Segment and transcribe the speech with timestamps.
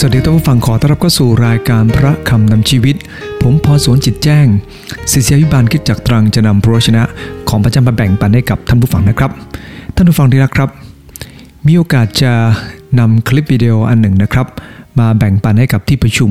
[0.00, 2.96] สวัสดีท่านผู้ฟังขอต้อนรับเข้าสู่รายการพระคำนำชีวิต
[3.42, 4.46] ผมพอสวนจิตแจ้ง
[5.12, 7.02] ศิษยาวิบาลคิดจากตรังจะนำพระชนะ
[7.48, 9.30] ของพระเจ้ามาแบ่งปันให้กับท่านผู้ฟังนะครับ
[9.94, 10.70] ท่านผู้ฟังที่รักครับ
[11.66, 12.32] มีโอกาสจะ
[12.98, 14.46] นำคลิปวิดีโออันหนึ่งนะครับ
[14.98, 16.30] มาแบ่งปันให้กับที่ประชุม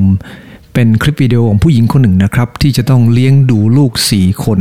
[0.73, 4.59] เป็นคลิปวิดีโอของผู้หญิงคนหนึ่งนะครับ ที่จะต้องเลี้ยงดูลูก 4 คน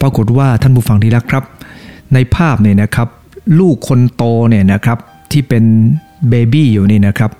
[0.00, 1.44] ปรากฏว่าท่านผู้ฟังที่รักครับ
[2.14, 3.08] ในภาพเนี่ยนะครับ
[3.58, 4.98] ลูกคนโตเนี่ยนะครับ
[5.32, 5.64] ที่เป็น
[6.28, 7.32] เบบี้อยู่นี่นะครับ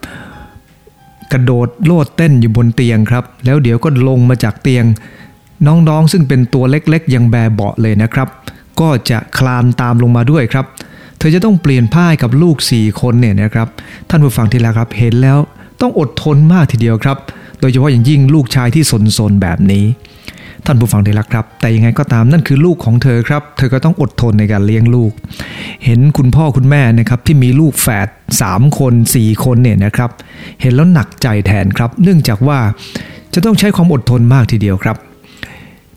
[1.33, 4.85] กระโดดโลดเต้นอยู่บนเตียงครับ แล้วเดี๋ยวก็ลงมาจากเตียง
[5.67, 8.29] น้องๆซึ่งเป็นตัวเล็กๆ ยังแบเบาะเลยนะครับ
[8.81, 10.67] ก็จะคลานตามลงมาด้วยครับ
[11.19, 13.69] เธอจะต้องเปลี่ยนผ้าให้กับลูก 4 คนเนี่ยนะครับ
[14.11, 15.39] ท่านผู้ฟังที่รักครับเห็นแล้ว
[15.81, 17.17] ต้องอดทนมากทีเดียวครับ
[17.61, 18.83] โดยเฉพาะอย่างยิ่งลูกชายที่
[19.19, 19.85] สนๆแบบนี้
[20.67, 25.13] ท่านผู้ฟังที่รักครับ แต่ยังไงก็ตามนั่นคือลูกของเธอครับ เธอก็ต้องอดทนในการเลี้ยงลูก
[25.85, 28.09] เห็นคุณพ่อคุณแม่นะครับที่มีลูกแฝด
[28.43, 30.11] 3 คน 4 คนเนี่ยนะครับ
[30.61, 32.59] เห็นแล้วหนักใจแทนครับ เนื่องจากว่า
[33.35, 34.99] จะต้องใช้ความอดทนมากทีเดียวครับ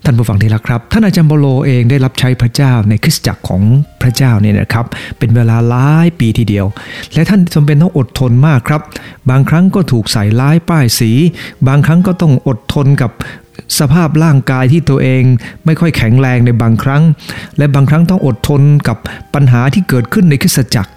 [0.06, 3.62] ท่านผู้ฟังที่รักครับท่านอาจารย์บโลเองได้รับใช้พระเจ้าในคริสตจักรของ
[4.02, 4.86] พระเจ้าเนี่ยนะครับ
[5.18, 6.66] เป็นเวลาหลายปีทีเดียว
[7.14, 8.82] และท่านจำเป็นต้องอดทนมากครับ
[9.30, 11.12] บางครั้งก็ถูกใส่ร้ายป้ายสี
[11.68, 13.12] บางครั้งก็ต้องอดทนกับ
[13.80, 15.24] สภาพร่างกายที่ตัวเอง
[15.66, 17.04] ไม่ค่อยแข็งแรงในบางครั้ง
[17.58, 18.98] และบางครั้งต้องอดทนกับ
[19.34, 20.92] ปัญหาที่เกิดขึ้นในคริสตจักร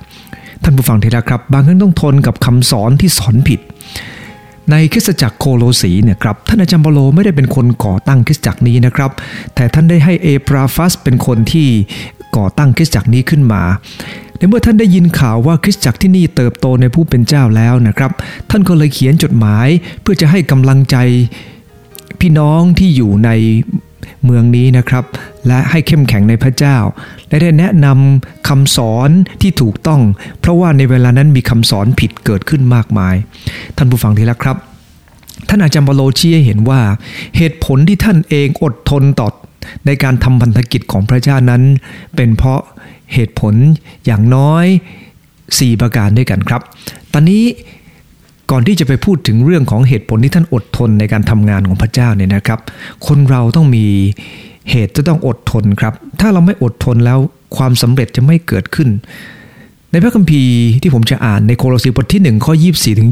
[0.63, 3.61] ท่านผู้ฟังที่รักครับ บางครั้งต้องทนกับคำสอนที่สอนผิด
[4.71, 9.11] ในคริสตจักรโคโลสีเนี่ยครับท่านอาจารย์เปาโลไม่ได้เป็นคนก่อตั้งคริสตจักรนี้นะครับ
[9.55, 11.69] แต่ท่านได้ให้เอปราฟัสเป็นคนที่
[12.37, 13.63] ก่อตั้งคริสตจักรนี้ขึ้นมา
[14.37, 18.11] ในเมื่อท่านได้ยินข่าวว่าคริสตจักรที่นี่เติบโตในผู้เป็นเจ้าแล้วนะครับ
[18.51, 19.69] ท่านก็เลยเขียนจดหมาย
[20.03, 20.97] เพื่อจะให้กำลังใจ
[22.23, 23.31] พี่น้องที่อยู่ใน
[24.25, 25.05] เมืองนี้นะครับ
[25.47, 26.77] และให้เข้มแข็งในพระเจ้า
[27.29, 29.11] และได้แนะนำคำสอน
[29.43, 30.01] ที่ถูกต้อง
[30.41, 33.15] เพราะว่าในเวลานั้นมีคำสอนผิดเกิดขึ้นมากมาย
[33.77, 34.57] ท่านผู้ฟังที่รักครับ
[35.49, 36.81] ท่านอาจารย์บาโลชี้เห็นว่า
[37.37, 39.29] เหตุผลที่ท่านเองอดทนต่อ
[39.87, 41.63] ในการทำพันธกิจของพระเจ้านั้น
[42.17, 42.61] เป็นเพราะ
[43.15, 43.55] เหตุผล
[44.07, 44.67] อย่างน้อย
[45.23, 46.63] 4 ประการด้วยกันครับ
[47.13, 47.45] ตอนนี้
[48.53, 52.61] ก่อนที่จะไปพูดถึงเรื่องของเหตุผลที่ท่านอดทนในการทำงานของพระเจ้าเนี่ยนะครับ
[53.07, 53.87] คนเราต้องมี
[54.71, 57.19] เหตุจะต้องอดทนครับ ถ้าเราไม่อดทนแล้ว
[57.57, 58.89] ความสำเร็จจะไม่เกิดขึ้น
[59.91, 63.11] ในพระคัมภีร์ที่ผมจะอ่านในโคโลสีบทที่1ข้อ24ถึง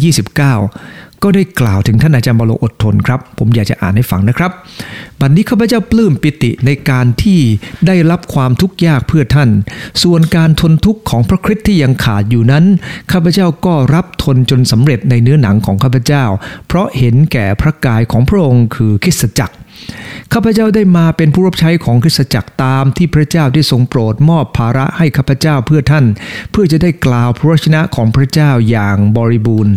[0.58, 4.50] 29 ก็ได้กล่าวถึงท่านอาจารย์บาโลอดทนครับ ผมอยากจะอ่านให้ฟังนะครับ
[5.20, 7.40] บัดนนี้ข้าพเจ้าปลื้มปิติในการที่
[7.86, 9.50] ได้รับความทุกข์ยากเพื่อท่าน
[10.02, 12.64] ส่วนการทนทุกข์ของพระคริสต์ที่ยังขาดอยู่นั้น
[13.12, 16.24] ข้าพเจ้าก็รับทนจนสำเร็จในเนื้อหนังของข้าพเจ้า
[16.66, 19.54] เพราะเห็นแก่พระกายของพระองค์คือคริสตจักร
[20.32, 26.04] ข้าพเจ้าได้มาเป็นผู้รับใช้ของคริสตจักรตามที่พระเจ้าได้ทรงโปรดมอบภาระให้ข้าพเจ้าเพื่อท่าน
[26.50, 29.76] เพื่อจะได้กล่าวพระวจนะของพระเจ้าอย่างบริบูรณ์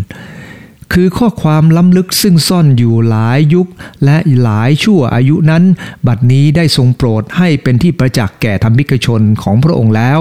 [0.96, 3.68] คือข้อความล้ำลึกซึ่งซ่อนอยู่หลายยุค
[4.06, 5.64] และหลายชั่วอายุนั้น
[6.08, 10.20] บัดนี้ได้ทรงโปรดให้เป็นที่ประจักษ์แก่ธรรมิกชนของพระองค์แล้ว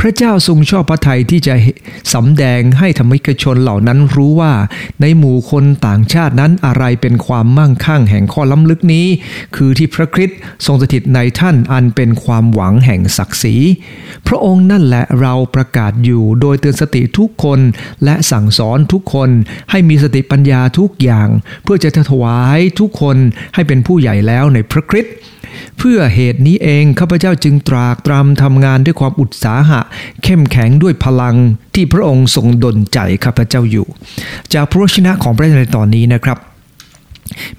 [0.00, 1.54] พระเจ้าทรงชอบพระทัยที่จะ
[2.14, 4.52] สำแดงให้ธรรมิกชนเหล่านั้นรู้ว่า
[5.00, 9.06] ในหมู่คนต่างชาตินั้นอะไรเป็นความมั่งคั่งแห่งข้อล้ำลึกนี้
[9.56, 13.56] คือที่พระคริสต์ทรงสถิตในท่านอันเป็นความหวังแห่งศักดิ์ศรี
[14.26, 17.60] พระองค์นั่นแหละเราประกาศอยู่โดยเตือนสติทุกคน
[18.04, 19.30] และสั่งสอนทุกคน
[19.70, 21.28] ให้มีสติปัญญาทุกอย่าง
[21.62, 23.16] เพื่อจะถวายทุกคน
[23.54, 25.14] ให้เป็นผู้ใหญ่แล้วในพระคริสต์
[25.78, 29.80] เพื่อเหตุนี้เองข้าพเจ้าจึงตรากตรำทำงานด้วยความอุตสาหะ
[30.22, 31.36] เข้มแข็งด้วยพลัง
[31.74, 33.86] ที่พระองค์ทรงดลใจข้าพเจ้าอยู่
[34.54, 36.38] จากพระวจนะของพระเจ้าในตอนนี้นะครับ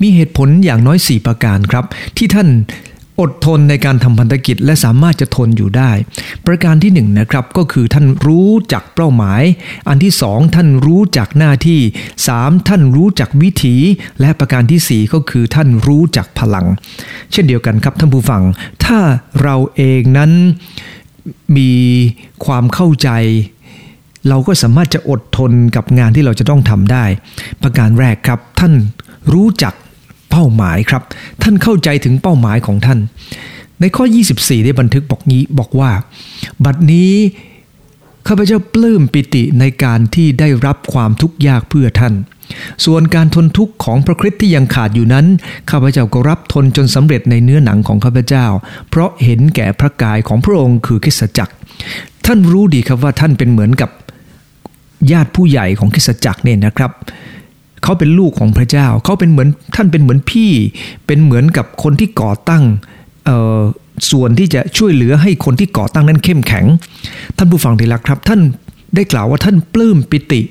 [0.01, 1.85] มีเหตุผลอย่างน้อย 4 ประการครับ
[2.17, 2.47] ที่ท่าน
[3.21, 5.91] อดทนในการทำพันธกิจและสามารถจะทนอยู่ได้
[6.45, 9.43] ประการที่1นนะครับก็คือท่านรู้จักเป้าหมาย
[9.89, 11.79] อันที่สองท่านรู้จักหน้าที่
[12.23, 12.67] 3.
[12.67, 13.75] ท่านรู้จักวิถี
[14.19, 16.65] และประการที่ 4 ก็คือท่านรู้จักพลัง
[17.31, 18.43] เช่นเดียวกันครับท่านผู้ฟัง
[18.85, 18.99] ถ้า
[19.41, 20.31] เราเองนั้น
[21.57, 21.71] มี
[22.45, 23.09] ความเข้าใจ
[24.29, 27.05] เราก็สามารถจะอดทนกับงานที่เราจะต้องทำได้
[27.61, 28.73] ประการแรกครับ ท่าน
[29.33, 29.73] รู้จัก
[30.37, 31.03] เป้าหมายครับ
[31.43, 32.99] ท่านเข้าใจถึงเป้าหมายของท่าน
[33.79, 34.05] ในข้อ
[34.35, 35.91] 24 ได้บันทึกบอกนี้บอกว่า
[36.65, 37.13] บัดนี้
[38.27, 42.13] ข้าพเจ้าปลื้มปิติในการที่ได้รับความทุกข์ยากเพื่อท่าน
[42.85, 45.25] ส่วนการทนทุกข์ของพระคริสต์ที่ยังขาดอยู่นั้น
[45.69, 48.45] ข้าพเจ้าก็รับทนจนสำเร็จในเนื้อหนังของข้าพเจ้า
[48.89, 51.53] เพราะเห็นแก่พระกายของพระองค์คือคริสตจักร
[52.25, 53.89] ท่านรู้ดีครับว่าท่านเป็นเหมือนกับ
[55.11, 56.91] ญาติผู้ใหญ่ของคริสตจักรเนี่ยนะครับ
[57.85, 60.51] เขาเป็นลูกของพระเจ้า เขาเป็นเหมือนท่านเป็นเหมือนพี่
[61.05, 62.63] เป็นเหมือนกับคนที่ก่อตั้ง
[64.11, 66.65] ส่วนที่จะช่วยเหลือให้คนที่ก่อตั้งนั้นเข้มแข็ง
[67.37, 68.41] ท่านผู้ฟังที่รักครับ ท่าน
[68.95, 70.41] ได้กล่าวว่าท่านปลื้มปิติ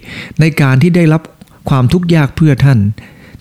[0.40, 1.22] ในการที่ได้รับ
[1.68, 2.78] ความทุกข์ยากเพื่อท่าน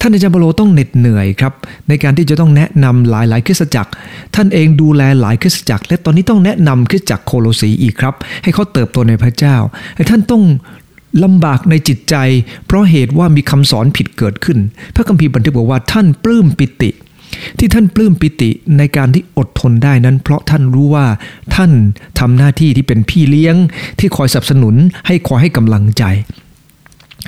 [0.01, 1.53] ท่านอาจารย์เปโลต้องเหน็ดเหนื่อยครับ
[1.87, 3.91] ในการที่จะต้องแนะนำหลายหลายคริสตจักร
[4.35, 9.55] ท่านเองดูแลหลายคริสตจักร และตอนนี้ต้องแนะนำคริสตจักรโคโลสีอีกครับ ให้เขาเติบโตในพระเจ้า
[9.95, 10.43] ให้ท่านต้อง
[11.23, 12.15] ลำบากในจิตใจ
[12.65, 14.59] เพราะเหตุว่ามีคำสอนผิดเกิดขึ้น
[14.95, 16.89] พระคัมภีร์บันทึกบอกว่าท่านปลื้มปิติ
[17.59, 21.05] ที่ท่านปลื้มปิติในการที่อดทนได้นั้น เพราะท่านรู้ว่า
[21.55, 21.71] ท่าน
[22.19, 23.55] ทำหน้าที่ที่เป็นพี่เลี้ยง
[23.99, 24.75] ที่คอยสนับสนุน
[25.07, 26.03] ให้คอยให้กำลังใจ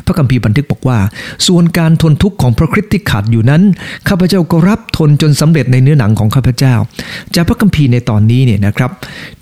[0.05, 0.99] พระคัมภีร์บันทึกบอกว่า
[1.47, 3.61] ส่วนการทนทุกข์ของพระคริสต์ที่ขาดอยู่นั้น
[4.07, 6.75] ข้าพเจ้าก็รับทนจนสำเร็จในเนื้อหนังของข้าพเจ้า
[7.35, 8.91] จากพระคัมภีร์ในตอนนี้เนี่ยนะครับ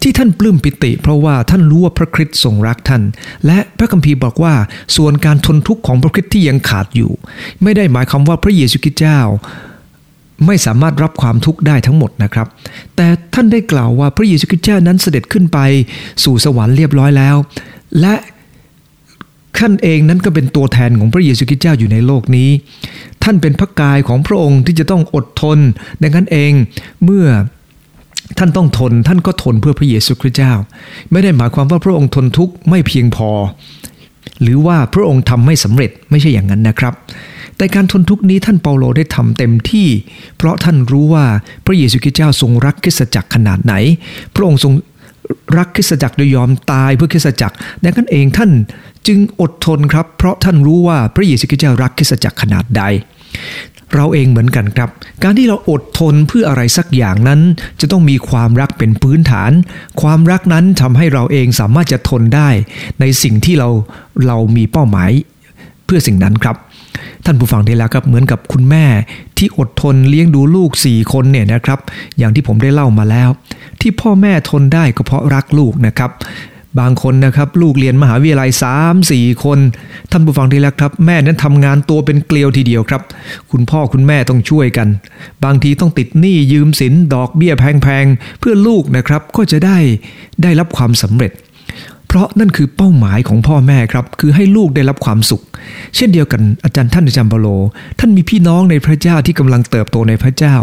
[0.01, 3.01] ที่ท่านปลื้มปิติ เพราะว่าท่านรู้ว่าพระคริสต์ทรงรักท่าน
[3.45, 4.53] และพระคัมภีร์บอกว่า
[4.97, 7.11] ส่วนการทนทุกข์ของพระคริสต์ที่ยังขาดอยู่
[7.63, 9.19] ไม่ได้หมายความว่าพระเยซูคริสต์เจ้า
[10.45, 12.47] ไม่สามารถรับความทุกข์ได้ทั้งหมดนะครับ
[12.95, 15.59] แต่ท่านได้กล่าวว่าพระเยซูคริสต์เจ้านั้นเสด็จขึ้นไป
[16.23, 17.35] สู่สวรรค์เรียบร้อยแล้ว
[18.01, 18.15] และ
[19.57, 22.50] ท่านเองนั้นก็เป็นตัวแทนของพระเยซูคริสต์เจ้าอยู่ในโลกนี้
[23.23, 25.59] ท่านเป็นพระกายของพระองค์ที่จะต้องอดทน
[26.01, 26.51] ดังนั้นเอง
[27.03, 27.25] เมื่อ
[28.38, 30.53] ท่านต้องทนท่านก็ทนเพื่อพระเยซูคริสต์เจ้า
[31.11, 33.29] ไม่ได้หมายความว่าพระองค์ทนทุกข์ไม่เพียงพอ
[34.41, 36.94] หรือว่าพระองค์ทำไม่สำเร็จไม่ใช่อย่างนั้นนะครับ
[37.57, 39.88] แต่การทนทุกข์นี้ท่านเปาโลได้ทำเต็มที่
[40.38, 41.25] เพราะท่านรู้ว่า
[41.65, 43.73] พระเยซูคริสต์เจ้าทรงรักคริสตจักรขนาดไหน
[44.35, 44.73] พระองค์ทรง
[45.57, 48.51] รักคริสตจักรโดยยอมตายเพื่อคริสตจักรดังนั้นเองท่าน
[49.07, 52.83] จึงอดทนครับ เพราะท่านรู้ว่าพระเยซูคริสต์เจ้ารักคริสตจักรขนาดใด
[53.95, 54.89] เราเองเหมือนกันครับ
[55.24, 57.41] การที่เราอดทนเพื่ออะไรสักอย่างนั้น
[57.81, 59.51] จะต้องมีความรักเป็นพื้นฐาน
[60.01, 62.50] ความรักนั้นทำให้เราเองสามารถจะทนได้
[63.00, 63.69] ในสิ่งที่เรา
[64.27, 65.12] เรามีเป้าหมาย
[65.86, 66.56] เพื่อสิ่งนั้นครับ
[67.25, 68.86] ท่านผู้ฟังได้แล้วครับเหมือนกับคุณแม่
[69.38, 71.79] ที่อดทนเลี้ยงดูลูกสี่คนเนี่ยนะครับ
[72.18, 73.29] อย่างที่ผมได้เล่ามาแล้ว
[73.83, 76.12] ที่พ่อแม่ทนได้ก็เพราะรักลูกนะครับ
[76.80, 78.50] บางคนนะครับลูกเรียนมหาวิทยาลัย
[78.80, 79.59] 3 4 คน
[80.12, 83.01] ท่านผู้ฟังที่แรกครับ แม่นั้นทำงานตัวเป็นเกลียวทีเดียวครับ
[83.51, 84.88] คุณพ่อคุณแม่ต้องช่วยกัน
[85.44, 89.77] บางทีต้องติดหนี้ยืมสินดอกเบี้ยแพงๆเพื่อลูกนะครับก็จะได้
[90.44, 91.31] ได้รับความสำเร็จ
[92.13, 95.42] เพราะนั่นคือเป้าหมายของพ่อแม่ครับคือให้ลูกได้รับความสุข
[95.95, 97.48] เช่นเดียวกันอาจารย์ท่านอาจารย์บโล
[98.00, 100.56] ท่านมีพี่น้องในพระเจ้าที่กำลังเติบโตในพระเจ้า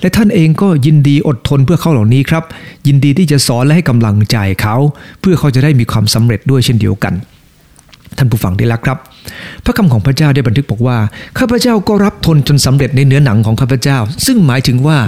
[0.00, 2.44] และท่านเองก็ยินดีอดทนเพื่อเขาเหล่านี้ครับ
[2.86, 4.76] ยินดีที่จะสอนและให้กำลังใจเขา
[5.20, 7.14] เพื่อเขาจะได้มีความสำเร็จด้วยเช่นเดียวกัน
[8.18, 8.98] ท่านผู้ฟังได้แล้วครับ
[9.64, 10.98] พระคำของพระเจ้าได้บันทึกบอกว่า
[11.38, 14.98] ข้าพเจ้าก็รับทนจนสำเร็จในเนื้อหนังของข้าพเจ้า ซึ่งหมายถึงว่า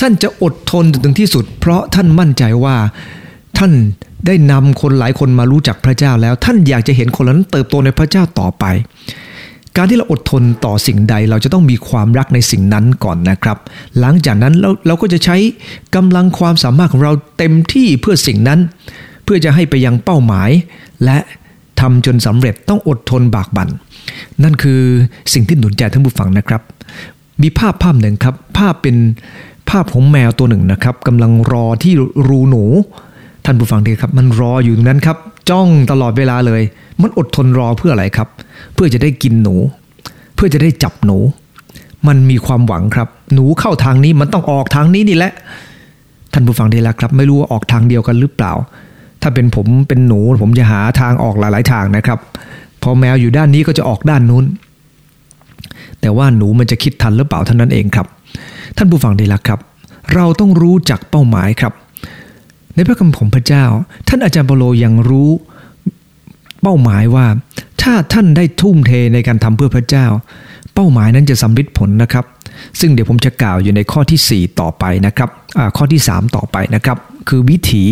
[0.00, 2.76] ท่านจะอดทนจนถึงที่สุด เพราะท่านมั่นใจว่า
[3.58, 3.72] ท่าน
[4.26, 8.64] ได้นำคนหลายคนมารู้จักพระเจ้าแล้ว ท่านอยากจะเห็นคนนั้นเติบโตในพระเจ้าต่อไป
[9.76, 13.58] การที่เราอดทนต่อสิ่งใดเราจะต้องมีความรักในสิ่งนั้นก่อนนะครับ
[14.00, 15.36] หลังจากนั้นเราเราก็จะใช้
[15.94, 18.60] กำลังความสามารถของเราเต็มที่เพื่อสิ่งนั้น
[19.24, 20.50] เพื่อจะให้ไปยังเป้าหมาย
[21.04, 21.18] และ
[21.80, 23.68] ทำจนสำเร็จต้องอดทนบากบัน่น
[24.42, 24.80] นั่นคือ
[25.32, 26.62] สิ่งที่หนุนใจท่านผู้ฟังนะครับ
[27.42, 28.96] มีภาพภาพหนึ่งครับ ภาพเป็น
[29.70, 31.92] ภาพของแมวตัวหนึ่งนะครับกำลังรอที่
[32.28, 32.64] รูหนู
[33.50, 35.16] ท่านผู้ฟังดีครับ มันรออยู่ตรงนั้นครับ
[35.50, 36.62] จ้องตลอดเวลาเลย
[37.02, 38.28] มันอดทนรอเพื่ออะไรครับ
[38.74, 39.54] เพื่อจะได้กินหนู
[40.34, 41.18] เพื่อจะได้จับหนู
[42.06, 45.32] มันมีความหวังครับ หนูเข้าทางนี้มันต้องออกทางนี้นี่แหละ
[46.32, 48.52] ท่านผู้ฟังดีแล้วครับ ไม่รู้ว่าออกทางเดียวกันหรือเปล่า
[49.22, 52.18] ถ้าเป็นผมเป็นหนูผมจะหาทางออกหลาย ๆ ทางนะครับ
[52.82, 54.44] พอแมวอยู่ด้านนี้ก็จะออกด้านนู้น
[56.00, 58.06] แต่ว่าหนูมันจะคิดทันหรือเปล่าเท่านั้นเองครับ
[58.76, 59.58] ท่านผู้ฟังดีแล้วครับ
[60.14, 61.72] เราต้องรู้จักเป้าหมายครับ
[62.78, 63.64] ในพระคำของพระเจ้า
[64.08, 65.30] ท่านอาจารย์เปโลยังรู้
[66.62, 67.26] เป้าหมายว่า
[67.82, 70.06] ถ้าท่านได้ทุ่มเทในการทำเพื่อพระเจ้า
[70.74, 72.24] เป้าหมายนั้นจะสำเร็จผลนะครับ
[72.80, 75.30] ซึ่งเดี๋ยวผมจะกล่าวอยู่ในข้อที่ 4 ต่อไปนะครับ
[75.76, 77.84] ข้อที่ 3 ต่อไปนะครับ คือวิถี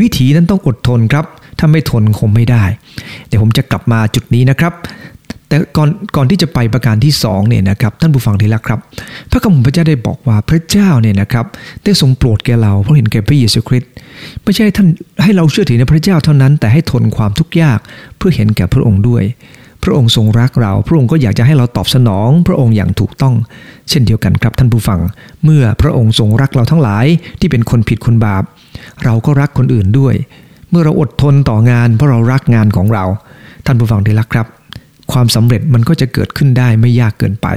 [0.00, 1.24] วิถีนั้นต้องอดทนครับ
[1.58, 2.64] ถ้าไม่ทนคงไม่ได้
[3.26, 4.72] เดี๋ยวผมจะกลับมาจุดนี้นะครับ
[5.48, 8.80] แต่ก่อนก่อนที่จะไปประการที่2เนี่ยนะครับท่านผู้ฟังที่รักครับ
[9.30, 11.46] พระคำของพระเจ้าได้บอกว่าพระเจ้าเนี่ยนะครับ
[11.84, 13.90] ได้ทรงโปรดแก่เราเพราะเห็นแก่พระเยซูคริสต์
[14.44, 14.88] ไม่ใช่ท่าน
[15.22, 17.78] ให้เราเชื่อถือในพระเจ้าเท่านั้น แต่ให้ทนความทุกข์ยาก
[18.16, 19.24] เพื่อเห็นแก่พระองค์ด้วย
[19.84, 23.34] พระองค์ทรงรักเรา พระองค์ก็อยากจะให้เราตอบสนอง พระองค์อย่างถูกต้อง
[23.90, 25.00] เช่นเดียวกันครับท่านผู้ฟัง
[25.44, 27.06] เมื่อพระองค์ทรงรักเราทั้งหลาย
[27.40, 28.42] ที่เป็นคนผิดคนบาป
[29.04, 30.14] เราก็รักคนอื่นด้วย
[30.70, 33.04] เมื่อเราอดทนต่องานเพราะเรารักงานของเรา
[33.66, 34.46] ท่านผู้ฟังที่รักครับ
[35.12, 37.48] ความสำเร็จมันก็จะเกิดขึ้นได้ไม่ยากเกินไป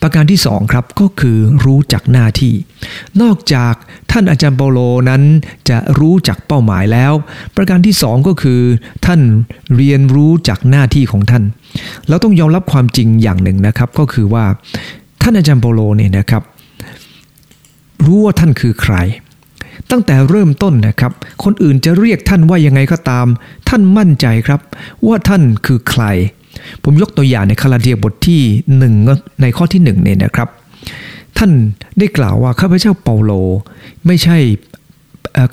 [0.00, 2.54] ประการที่สองครับก็คือรู้จักหน้าที่
[3.22, 3.74] นอกจาก
[4.10, 4.78] ท่านอาจารย์เปาโล
[5.08, 5.22] นั้น
[5.70, 7.12] จะรู้จักเป้าหมายแล้ว
[7.56, 8.60] ประการที่สองก็คือ
[9.06, 9.20] ท่าน
[9.76, 11.44] เรียนรู้จากหน้าที่ของท่าน
[12.08, 14.44] เราต้องยอมรับความจริงอย่างหนึ่งนะครับ ก็คือว่า
[15.22, 16.42] ท่านอาจารย์เปาโลเนี่ยนะครับ
[18.04, 18.96] รู้ว่าท่านคือใคร
[19.90, 21.12] ตั้งแต่เริ่มต้นนะครับ
[21.44, 23.26] คนอื่นจะเรียกท่านว่ายังไงก็ตาม
[23.68, 24.60] ท่านมั่นใจครับ
[25.06, 26.04] ว่าท่านคือใคร
[26.84, 28.42] ผมยกตัวอย่างในคาราเดียบทที่
[28.90, 30.48] 1ในข้อที่1เนี่ยนะครับ
[31.38, 31.50] ท่าน
[31.98, 33.32] ได้กล่าวว่าข้าพเจ้าเปาโล
[34.06, 34.38] ไม่ใช่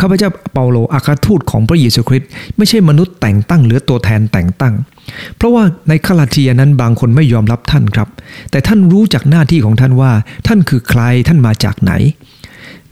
[0.01, 4.73] ข้าพเจ้าเปาโลอาคาทูตของพระเยซูคริสต์ไม่ใช่มนุษย์แต่งตั้งหรือตัวแทนแต่งตั้ง
[5.37, 8.09] เพราะว่าในคาลาเทียนั้นบางคนไม่ยอมรับท่านครับ
[8.51, 10.11] แต่ท่านรู้จากหน้าที่ของท่านว่า
[10.47, 11.93] ท่านคือใครท่านมาจากไหน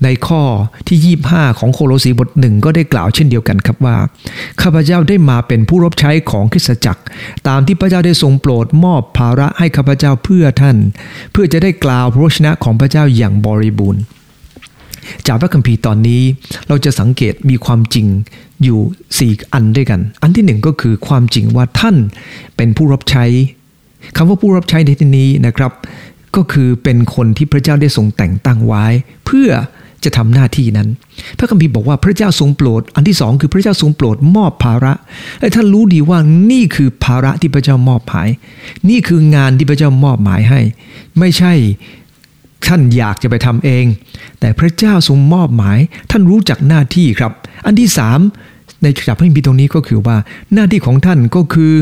[0.03, 0.41] ในข้อ
[0.87, 3.97] ที่ 25 ของโคโลสีบทหนึ่งก็ได้กล่าวเช่นเดียวกันครับว่า
[4.61, 7.01] ข้าพเจ้าได้มาเป็นผู้รับใช้ของคริสตจักร
[7.47, 10.77] ตามที่พระเจ้าได้ทรงโปรดมอบภาระให้ข้าพเจ้าเพื่อท่าน
[11.31, 14.01] เพื่อจะได้กล่าวพระชนะของพระเจ้าอย่างบริบูรณ์
[15.27, 16.21] จากพระคัมภีร์ตอนนี้
[16.67, 18.07] เราจะสังเกตมีความจริง
[18.63, 21.95] อยู่ 4 อันด้วยกัน อันที่หนึ่งก็คือความจริงว่าท่าน
[22.55, 23.25] เป็นผู้รับใช้
[24.15, 25.71] คำว่าผู้รับใช้ในที่นี้นะครับ
[26.35, 28.85] ก็คือเป็นคนที่พระเจ้าได้ทรงแต่งตั้งไว้
[29.25, 29.49] เพื่อ
[30.03, 30.87] จะทำหน้าที่นั้น
[31.37, 34.93] พระคัมภีร์บอกว่าพระเจ้าทรงโปรด อันที่สองคือพระเจ้าทรงโปรดมอบภาระ
[35.39, 36.19] และท่านรู้ดีว่า
[36.51, 38.27] นี่คือภาระที่พระเจ้ามอบหมาย
[38.89, 40.61] นี่คืองานที่พระเจ้ามอบหมายให้
[41.19, 41.53] ไม่ใช่
[42.67, 43.85] ท่านอยากจะไปทำเอง
[44.39, 45.77] แต่พระเจ้าทรงมอบหมาย
[46.11, 47.31] ท่านรู้จักหน้าที่ครับ
[47.65, 48.19] อันที่สาม
[48.83, 50.17] ในฉบับพระคัมภีร์ตรงนี้ก็คือว่า
[50.53, 51.73] หน้าที่ของท่านก็คือ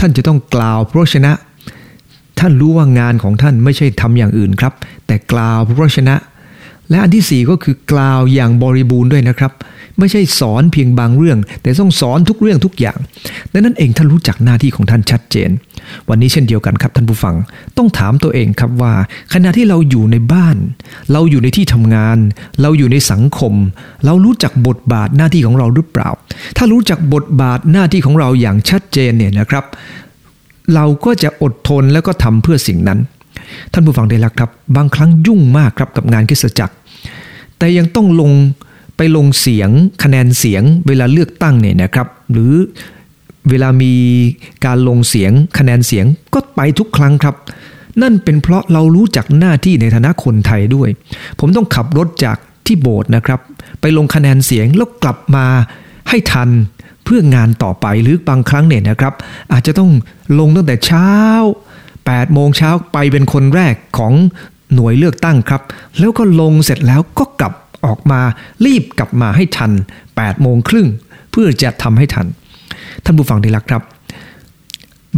[0.00, 1.32] ท่านจะต้องกล่าวพระชนะ
[2.40, 4.72] ท่านรู้ว่างานของท่านไม่ใช่ทำอย่างอื่นครับ
[5.06, 6.14] แต่กล่าวพระชนะ
[6.90, 9.52] และอันที่สี่ก็คือกล่าวอย่างบริบูรณ์ด้วยนะครับ
[9.98, 12.98] ไม่ใช่สอนเพียงบางเรื่อง แต่ต้องสอนทุกเรื่องทุกอย่าง
[13.52, 15.50] ดังนั้นเองท่านรู้จักหน้าที่ของท่านชัดเจน
[16.08, 17.34] วันนี้เช่นเดียวกันครับท่านผู้ฟัง
[17.76, 18.92] ต้องถามตัวเองครับว่า
[19.32, 20.56] ขณะที่เราอยู่ในบ้าน
[21.12, 22.18] เราอยู่ในที่ทำงาน
[22.62, 23.54] เราอยู่ในสังคม
[24.04, 26.08] เรารู้จักบทบาทหน้าที่ของเราหรือเปล่า
[26.56, 29.64] ถ้ารู้จักบทบาทหน้าที่ของเราอย่างชัดเจนเนี่ยนะครับ
[30.74, 33.00] เราก็จะอดทนแล้วก็ทำเพื่อสิ่งนั้น
[33.72, 36.74] ท่านผู้ฟังได้แล้วครับ บางครั้งยุ่งมากครับกับงานกิจจักร
[37.58, 38.32] แต่ยังต้องลง
[38.96, 39.70] ไปลงเสียง
[40.02, 42.54] คะแนนเสียงเวลาเลือกตั้งเนี่ยนะครับ หรือ
[43.50, 43.94] เวลามี
[44.64, 47.36] การลงเสียงคะแนนเสียงก็ไปทุกครั้งครับ
[48.02, 50.88] นั่นเป็นเพราะเรารู้จักหน้าที่ในฐานะคนไทยด้วย
[51.40, 52.36] ผมต้องขับรถจาก
[52.66, 53.40] ที่โบสถ์นะครับ
[53.80, 55.46] ไปลงคะแนนเสียงแล้วกลับมา
[56.08, 56.50] ให้ทัน
[57.04, 59.14] เพื่องานต่อไปหรือบางครั้งเนี่ยนะครับ
[59.52, 59.90] อาจจะต้อง
[60.38, 61.10] ลงตั้งแต่เช้า
[62.14, 64.12] 8โมงเช้าไปเป็นคนแรกของ
[64.74, 65.62] หน่วยเลือกตั้งครับ
[65.98, 67.52] แล้วก็ลงเสร็จแล้วก็กลับ
[67.86, 68.20] ออกมา
[68.64, 69.72] รีบกลับมาให้ทัน
[70.06, 70.88] 8โมงครึ่ง
[71.30, 72.26] เพื่อจะทำให้ทัน
[73.04, 73.82] ท่านผู้ฟังที่รักครับ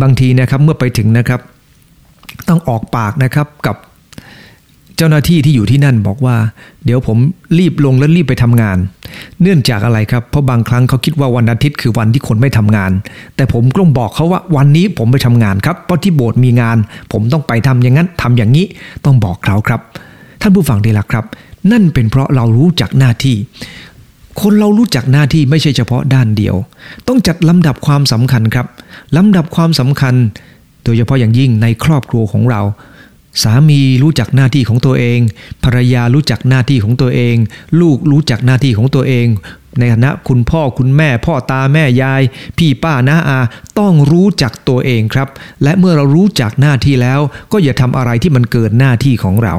[0.03, 1.41] บางทีนะครับเมื่อไปถึงนะครับ
[2.49, 3.77] ต้องออกปากนะครับกับ
[5.01, 6.37] เจ้าหน้าที่ที่อยู่ที่นั่นบอกว่า
[6.85, 7.19] เดี๋ยวผม
[7.59, 8.79] รีบลงและรีบไปทำงาน
[9.43, 12.93] เนื่องจากอะไรครับ เพราะบางครั้งเขาคิดว่าวันอาทิตย์คือวันที่คนไม่ทำงาน
[13.37, 16.77] แต่ผมก็ต้องบอกเขาว่าวันนี้ผมไปทำงานครับ เพราะที่โบสถ์มีงาน
[17.13, 18.67] ผมต้องไปทำอย่างนั้นทำอย่างนี้
[19.05, 19.81] ต้องบอกเขาครับ
[20.41, 21.25] ท่านผู้ฟังดีละครับ
[21.73, 23.37] นั่นเป็นเพราะเรารู้จักหน้าที่
[24.41, 26.57] คนเรารู้จักหน้าที่ไม่ใช่เฉพาะด้านเดียว
[27.09, 28.67] ต้องจัดลำดับความสำคัญครับ
[29.17, 30.15] ลำดับความสำคัญ
[30.85, 32.63] โดยเฉพาะอย่างยิ่งในครอบครัวของเรา
[33.43, 35.21] สามีรู้จักหน้าที่ของตัวเอง
[35.65, 37.37] ภรรยารู้จักหน้าที่ของตัวเอง
[37.81, 39.27] ลูกรู้จักหน้าที่ของตัวเอง
[39.79, 42.23] ในฐานะคุณพ่อคุณแม่ พ่อตาแม่ยาย
[42.59, 43.41] พี่ป้าน้าอา
[43.79, 45.29] ต้องรู้จักตัวเองครับ
[45.63, 47.21] และเมื่อเรารู้จักหน้าที่แล้ว
[47.53, 49.55] ก็อย่าทำอะไรที่มันเกินหน้าที่ของเรา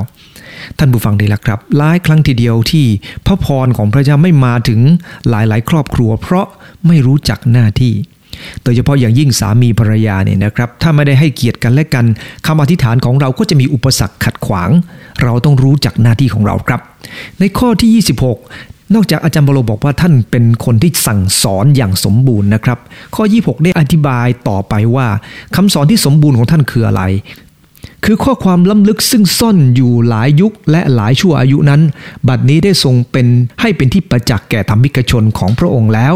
[0.77, 2.86] ท่านผู้ฟังดีละครับหลายครั้งทีเดียวที่
[3.25, 4.79] พระพรของพระเจ้าไม่มาถึง
[5.29, 6.48] หลายหลายครอบครัว เพราะ
[6.88, 7.93] ไม่รู้จักหน้าที่
[8.63, 12.05] โดยเฉพาะอย่างยิ่งสามีภรรยาเนี่ยนะครับ ถ้าไม่ได้ให้เกียรติกันและกัน
[12.48, 14.69] คำอธิษฐานของเราก็จะมีอุปสรรคขัดขวาง
[15.24, 16.81] เราต้องรู้จักหน้าที่ของเราครับ
[17.39, 18.03] ในข้อที่
[18.46, 22.79] 26นอกจากอาจารย์บโลบอกว่าท่านเป็นคนที่สั่งสอนอย่างสมบูรณ์นะครับ
[23.15, 25.08] ข้อ 26 ได้อธิบายต่อไปว่า
[25.55, 27.03] คำสอนที่สมบูรณ์ของท่านคืออะไร
[28.05, 31.81] คือข้อความล้ำลึกซึ่งซ่อนอยู่หลายยุคและหลายชั่วอายุนั้น
[32.27, 33.27] บัดนี้ได้ทรงเป็น
[33.62, 36.13] ให้เป็นที่ประจักษ์แก่ธรรมิกชนของพระองค์แล้ว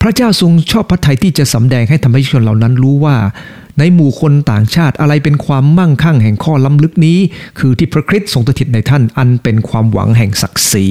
[0.00, 3.16] พระเจ้าทรงชอบพระทัยที่จะสำแดงให้ธรรมิกชนเหล่านั้นรู้ว่า
[3.78, 7.18] ในหมู่คนต่างชาติอะไรเป็นความมั่งคั่งแห่งข้อล้ำลึกนี้
[7.58, 10.84] คือที่พระคริสต์ทรงสถิตในท่านอันเป็นความหวังแห่งศักดิ์ศรี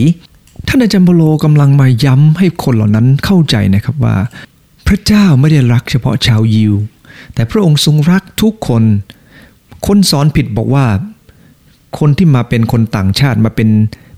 [0.68, 4.16] ท่านอาจารย์โบโลกำลังมาย้ำให้คนเหล่านั้นเข้าใจนะครับว่า
[4.88, 6.74] พระเจ้าไม่ได้รักเฉพาะชาวยิว
[7.34, 8.84] แต่พระองค์ทรงรักทุกคน
[9.88, 10.86] คนสอนผิดบอกว่า
[12.00, 13.70] คนที่มาเป็นคนต่างชาติมาเป็น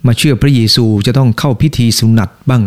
[0.06, 2.64] มาเชื่อพระเยซูจะต้องเข้าพิธีสุนัตบ้าง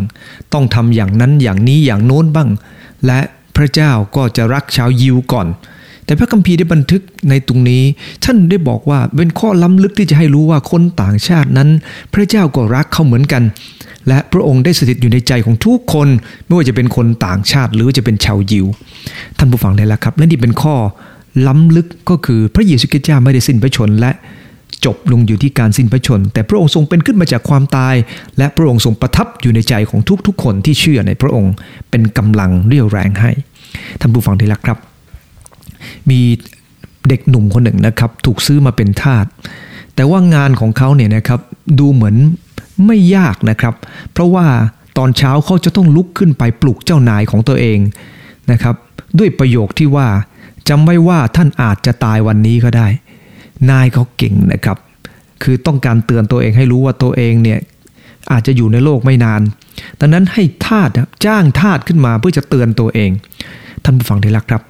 [0.53, 2.49] ต้องทำอย่างนั้นอย่างนี้อย่างโน้นบ้าง
[3.07, 3.21] และ
[3.57, 5.47] พระเจ้าก็จะรักชาวยิวก่อน
[6.05, 7.83] แต่พระคัมภีร์ได้บันทึกในตรงนี้
[8.25, 11.69] ท่านได้บอกว่าเป็นข้อล้ำลึกที่จะให้รู้ว่าคนต่างชาตินั้น
[12.13, 13.43] พระเจ้าก็รักเขาเหมือนกัน
[14.09, 16.09] และพระองค์ได้สถิตอยู่ในใจของทุกคน
[16.47, 18.67] ไม่ว่าจะเป็นคนต่างชาติหรือจะเป็นชาวยิว
[19.39, 20.75] ท่านผู้ฟังได้แล้วครับและนี่เป็นข้อ
[21.47, 24.13] ล้ำลึกก็คือพระเยซูคริสต์เจ้าไม่ได้สิ้นพระชนและ
[24.87, 27.95] จบลงอยู่ที่การสิ้นพระชน แต่พระองค์ทรงเป็นขึ้นมาจากความตาย
[28.39, 31.53] และพระองค์ทรงประทับอยู่ในใจของทุกๆ คนที่เชื่อในพระองค์
[31.91, 33.31] เป็นกำลังเรี่ยวแรงให้
[34.01, 34.79] ท่านผู้ฟังที่รักครับ
[36.11, 36.21] มี
[37.09, 39.27] เด็กหนุ่มคนหนึ่งนะครับ ถูกซื้อมาเป็นทาส
[39.95, 41.41] แต่ว่างานของเขาเนี่ยนะครับ
[41.79, 42.17] ดูเหมือน
[42.87, 43.75] ไม่ยากนะครับ
[44.13, 44.47] เพราะว่า
[44.99, 47.79] ตอนเช้าเขาจะต้องลุกขึ้นไปปลุกเจ้านายของตัวเอง
[48.51, 48.75] นะครับ
[49.19, 50.09] ด้วยประโยคที่ว่า
[50.69, 52.87] จำไว้ว่าท่านอาจจะตายวันนี้ก็ได้
[53.71, 54.79] นายเขาเก่งนะครับ
[55.43, 57.59] คือต้องการเตือนตัวเองให้รู้ว่าตัวเองเนี่ย
[58.33, 59.41] อาจจะอยู่ในโลกไม่นาน
[60.01, 60.89] ดังนั้นให้ทาส
[61.27, 63.11] จ้างทาสขึ้นมาเพื่อจะเตือนตัวเอง
[63.85, 64.63] ท่านผู้ฟังที่รักครับ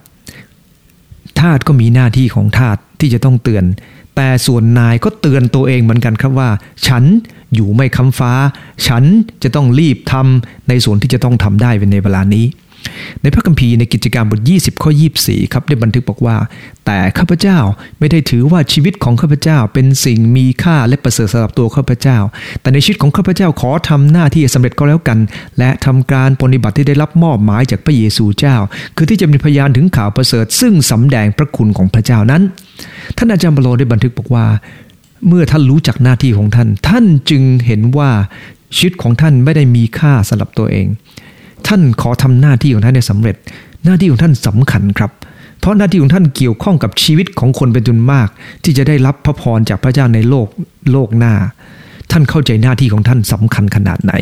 [1.41, 3.65] ทาสก็มีหน้าที่ของทาสที่จะต้องเตือน
[4.17, 6.51] แต่ส่วนนายก็เตือนตัวเองเหมือนกันครับว่า
[6.87, 7.05] ฉัน
[7.55, 8.33] อยู่ไม่คำฟ้า
[8.87, 9.05] ฉัน
[9.43, 12.45] จะต้องรีบทำในส่วนที่จะต้องทำได้เป็นในเวลานี้
[13.23, 14.91] ในพระคัมภีร์ในกิจการบท 20 ข้อ
[15.23, 16.37] 24 ครับได้บันทึกบอกว่า
[16.87, 17.59] แต่ข้าพเจ้า
[17.99, 22.19] ไม่ได้ถือว่าชีวิตของข้าพเจ้าเป็นสิ่งมีค่าและประเสริฐสำหรับตัวข้าพเจ้า
[22.61, 25.19] แต่ในชีวิตของข้าพเจ้าขอทำหน้าที่สำเร็จก็แล้วกัน
[25.59, 28.57] และทำการปฏิบัติที่ได้รับมอบหมายจากพระเยซูเจ้า
[28.97, 32.43] คือที่จะเป็นพยานถึงข่าวประเสริฐ ซึ่งสำแดงพระคุณของพระเจ้านั้น
[33.17, 34.47] ท่านอาจารย์บโลได้บันทึกบอกว่า
[35.29, 38.11] เมื่อท่านรู้จักหน้าที่ของท่าน ท่านจึงเห็นว่า
[38.77, 40.87] ชีวิตของท่านไม่ได้มีค่าสำหรับตัวเอง
[41.69, 43.37] ท่านขอทำหน้าที่ของท่านให้สำเร็จ
[43.85, 45.11] หน้าที่ของท่านสำคัญครับ
[45.61, 48.29] เพราะหน้าที่ของท่านเกี่ยวข้องกับชีวิตของคนเป็นจำนวนมาก
[48.65, 50.47] ที่จะได้รับพระพรจากพระเจ้าในโลก
[50.93, 51.35] โลกหน้า
[52.11, 54.13] ท่านเข้าใจหน้าที่ของท่านสำคัญขนาดไหน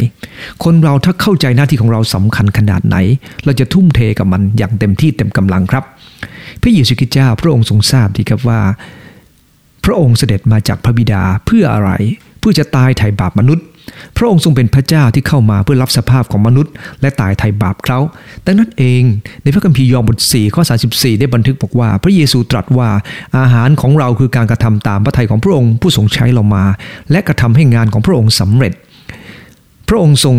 [0.65, 2.97] คนเราถ้าเข้าใจหน้าที่ของเราสำคัญขนาดไหน
[3.45, 5.85] เราจะทุ่มเทกับมันอย่างเต็มที่เต็มกำลังครับ
[6.63, 8.61] พระเยซูคริสต์เจ้าพระองค์ทรงทราบดีครับว่า
[9.85, 11.91] พระองค์เสด็จมาจากพระบิดาเพื่ออะไร
[12.39, 13.67] เพื่อจะตายไถ่บาปมนุษย์
[14.17, 17.99] พระองค์ทรงเป็นพระเจ้าที่เข้ามาเพื่อรับสภาพของมนุษย์ และตายไถ่บาปเขา
[18.47, 19.03] ดังนั้นเอง
[19.43, 22.89] ในพระคัมภีร์ยอห์นบท4ข้อ34 ได้บันทึกบอกว่า พระเยซูตรัสว่า
[23.39, 26.65] อาหารของเราคือการกระทำตามพระทัยของพระองค์ผู้ทรงใช้เรามา
[27.11, 28.73] และกระทำให้งานของพระองค์สำเร็จ
[29.89, 30.37] พระองค์ทรง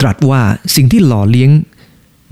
[0.00, 0.40] ตรัสว่า
[0.76, 1.50] สิ่งที่หล่อเลี้ยง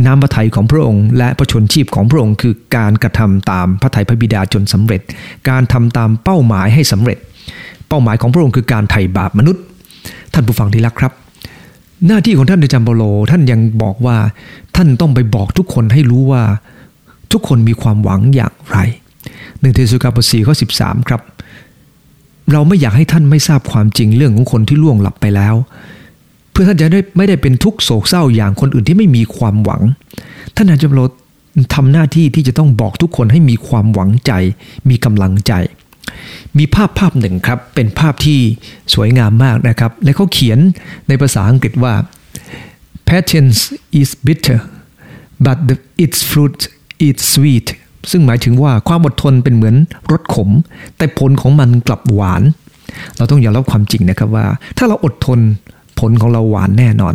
[0.06, 5.00] น้ำพระทัยของพระองค์ และประชนชีพของพระองค์คือการกระทำตามพระทัยพระบิดาจนสำเร็จ
[5.48, 7.18] การทำตามเป้าหมายให้สำเร็จ
[7.88, 9.62] เป้าหมายของพระองค์คือการไถ่บาปมนุษย์
[10.38, 11.12] ท่านผู้ฟังที่รักครับ
[12.06, 14.16] หน้าที่ของท่านในจัมโบโลท่านยังบอกว่า
[14.76, 16.42] ท่านต้องไปบอกทุกคนให้รู้ว่า
[17.32, 18.78] ทุกคนมีความหวังอย่างไร
[19.60, 21.20] หนึ่งเทสุกาบทสี่ข้อสิบสามครับ
[22.52, 25.54] เราไม่อยากให้ท่านไม่ทราบความจริงเรื่องของคนที่ล่วงหลับไปแล้ว
[26.50, 29.82] เพื่อท่านจะได้ไม่ได้เป็นทุกโศกเศร้าอย่างคนอื่นที่ไม่มีความหวัง
[30.56, 31.00] ท่านอาจารย์โล
[31.74, 34.32] ทำหน้าที่ที่จะต้องบอกทุกคนให้มีความหวังใจ
[34.88, 35.52] มีกำลังใจ
[36.58, 38.40] มีภาพภาพหนึ่งครับ เป็นภาพที่
[38.94, 40.58] สวยงามมากนะครับ และเขาเขียน
[41.08, 41.94] ในภาษาอังกฤษว่า
[43.08, 43.58] patience
[44.00, 44.58] is bitter
[45.44, 46.58] but the, its fruit
[47.06, 47.68] is sweet
[48.10, 49.76] ซึ่งหมายถึงว่าความอดทนเป็นเหมือน
[50.12, 50.50] รสขม
[50.96, 52.42] แต่ผลของมันกลับหวาน
[53.16, 54.46] เราต้องยอมรับความจริงนะครับว่า
[54.78, 55.40] ถ้าเราอดทน
[56.00, 57.14] ผลของเราหวานแน่นอน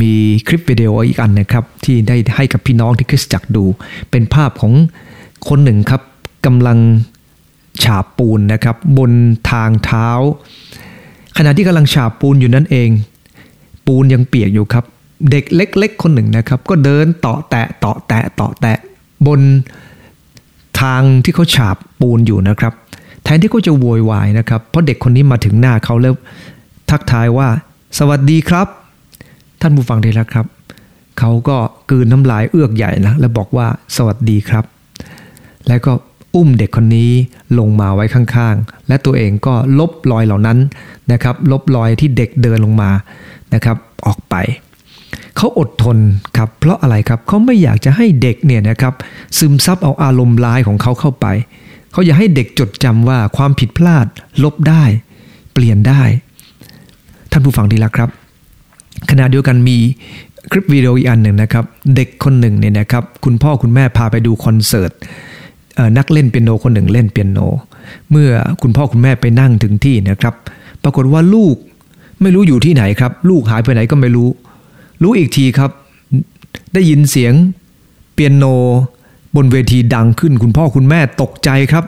[0.00, 0.12] มี
[0.46, 3.64] คลิปวิดีโออีกอันนะครับที่ได้ให้กับพี่น้องที่คริสจักรดู
[4.10, 4.72] เป็นภาพของ
[5.48, 6.02] คนหนึ่งครับ
[6.46, 6.78] กำลัง
[7.84, 9.12] ฉาบปูนนะครับบน
[9.50, 10.08] ทางเท้า
[11.36, 12.88] ขณะที่กำลังฉาบปูนอยู่นั่นเอง
[13.86, 14.84] ปูนยังเปียกอยู่ครับ
[15.30, 18.78] เด็กเล็ก ๆ คนหนึ่งนะครับ ก็เดินต่อแตะต่อแตะต่อแตะ
[19.26, 19.40] บน
[20.80, 22.72] ทางที่เขาฉาบปูนอยู่นะครับ
[23.22, 26.14] แทนที่เขาจะโวยวายนะครับ เพราะเด็กคนนี้มาถึงหน้าเขาแล้ว
[26.90, 27.48] ทักทายว่า
[27.98, 28.66] สวัสดีครับ
[29.60, 30.46] ท่านผู้ฟังได้แล้วครับ
[31.18, 31.56] เขาก็
[31.90, 33.66] กืนน้ำลายเอือกใหญ่นะแล้วบอกว่า
[33.96, 34.64] สวัสดีครับ
[35.68, 35.92] แล้วก็
[36.34, 37.12] อุ้มเด็กคนนี้
[37.58, 40.58] ลงมาไว้ข้างๆ และตัวเองก็ลบรอยเหล่านั้น
[41.12, 42.90] นะครับ ลบรอยที่เด็กเดินลงมา
[43.54, 44.34] นะครับออกไป
[45.36, 45.98] เขาอดทน
[46.36, 48.94] ครับเพราะอะไรครับเขาไม่อยากจะให้เด็กเนี่ยนะครับ
[49.38, 51.26] ซึมซับเอาอารมณ์ร้ายของเขาเข้าไป
[51.92, 54.06] เขาอยากให้เด็กจดจำว่าความผิดพลาด
[54.44, 54.84] ลบได้
[55.52, 56.02] เปลี่ยนได้
[57.30, 58.08] ท่านผู้ฟังดีละครับ
[59.10, 59.78] ขณะเดียวกันมี
[60.50, 61.64] คลิปวิดีโออีกอันหนึ่งนะครับ
[61.96, 64.92] เด็กคนหนึ่งเนี่ยนะครับ คุณพ่อคุณแม่พาไปดูคอนเสิร์ต
[65.98, 67.38] นักเล่นเปียโนคนหนึ่งเล่นเปียโน
[68.10, 68.30] เมื่อ
[68.62, 70.34] คุณพ่อคุณแม่ไปนั่งถึงที่นะครับ
[70.82, 71.56] ปรากฏว่าลูก
[72.22, 74.28] ไม่รู้อยู่ที่ไหนครับ ลูกหายไปไหนก็ไม่รู้
[75.02, 75.70] รู้อีกทีครับ
[76.74, 77.32] ได้ยินเสียง
[78.14, 78.44] เปียโน
[79.36, 81.84] บนเวทีดังขึ้นคุณพ่อคุณแม่ตกใจครับ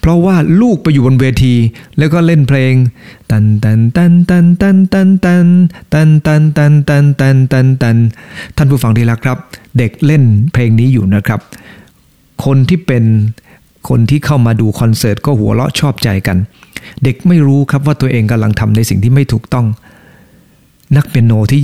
[0.00, 1.54] เพราะว่าลูกไปอยู่บนเวที
[1.98, 2.74] แล้วก็เล่นเพลง
[3.30, 5.40] ตันตันตันตันตันตันตัน
[5.94, 7.96] ตันตันตันตันตันตันตัน
[8.56, 9.38] ท่านผู้ฟังที่รักครับ
[9.78, 10.22] เด็กเล่น
[10.52, 11.40] เพลงนี้อยู่นะครับ
[12.44, 13.04] คนที่เป็น
[13.88, 16.36] คนที่เข้ามาดูคอนเสิร์ตก็หัวเราะชอบใจกัน
[17.02, 19.66] เด็กไม่รู้ครับว่าตัวเองกำลังทำในสิ่งที่ไม่ถูกต้อง
[20.96, 21.62] นักเปียโนที่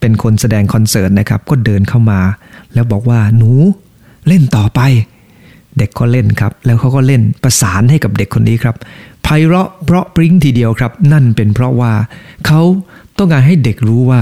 [0.00, 2.20] เป็นคนแสดงคอนเสิร์ตนะครับ ก็เดินเข้ามา
[2.74, 3.50] แล้วบอกว่าหนู
[4.26, 4.80] เล่นต่อไป
[5.78, 8.76] เด็กก็เล่นครับ แล้วเขาก็เล่นประสานให้กับเด็กคนนี้ครับ
[9.22, 11.92] ไพเราะเพราะปริ้งทีเดียวครับ นั่นเป็นเพราะว่า
[12.46, 12.60] เขา
[13.18, 14.20] ต้องการให้เด็กรู้ว่า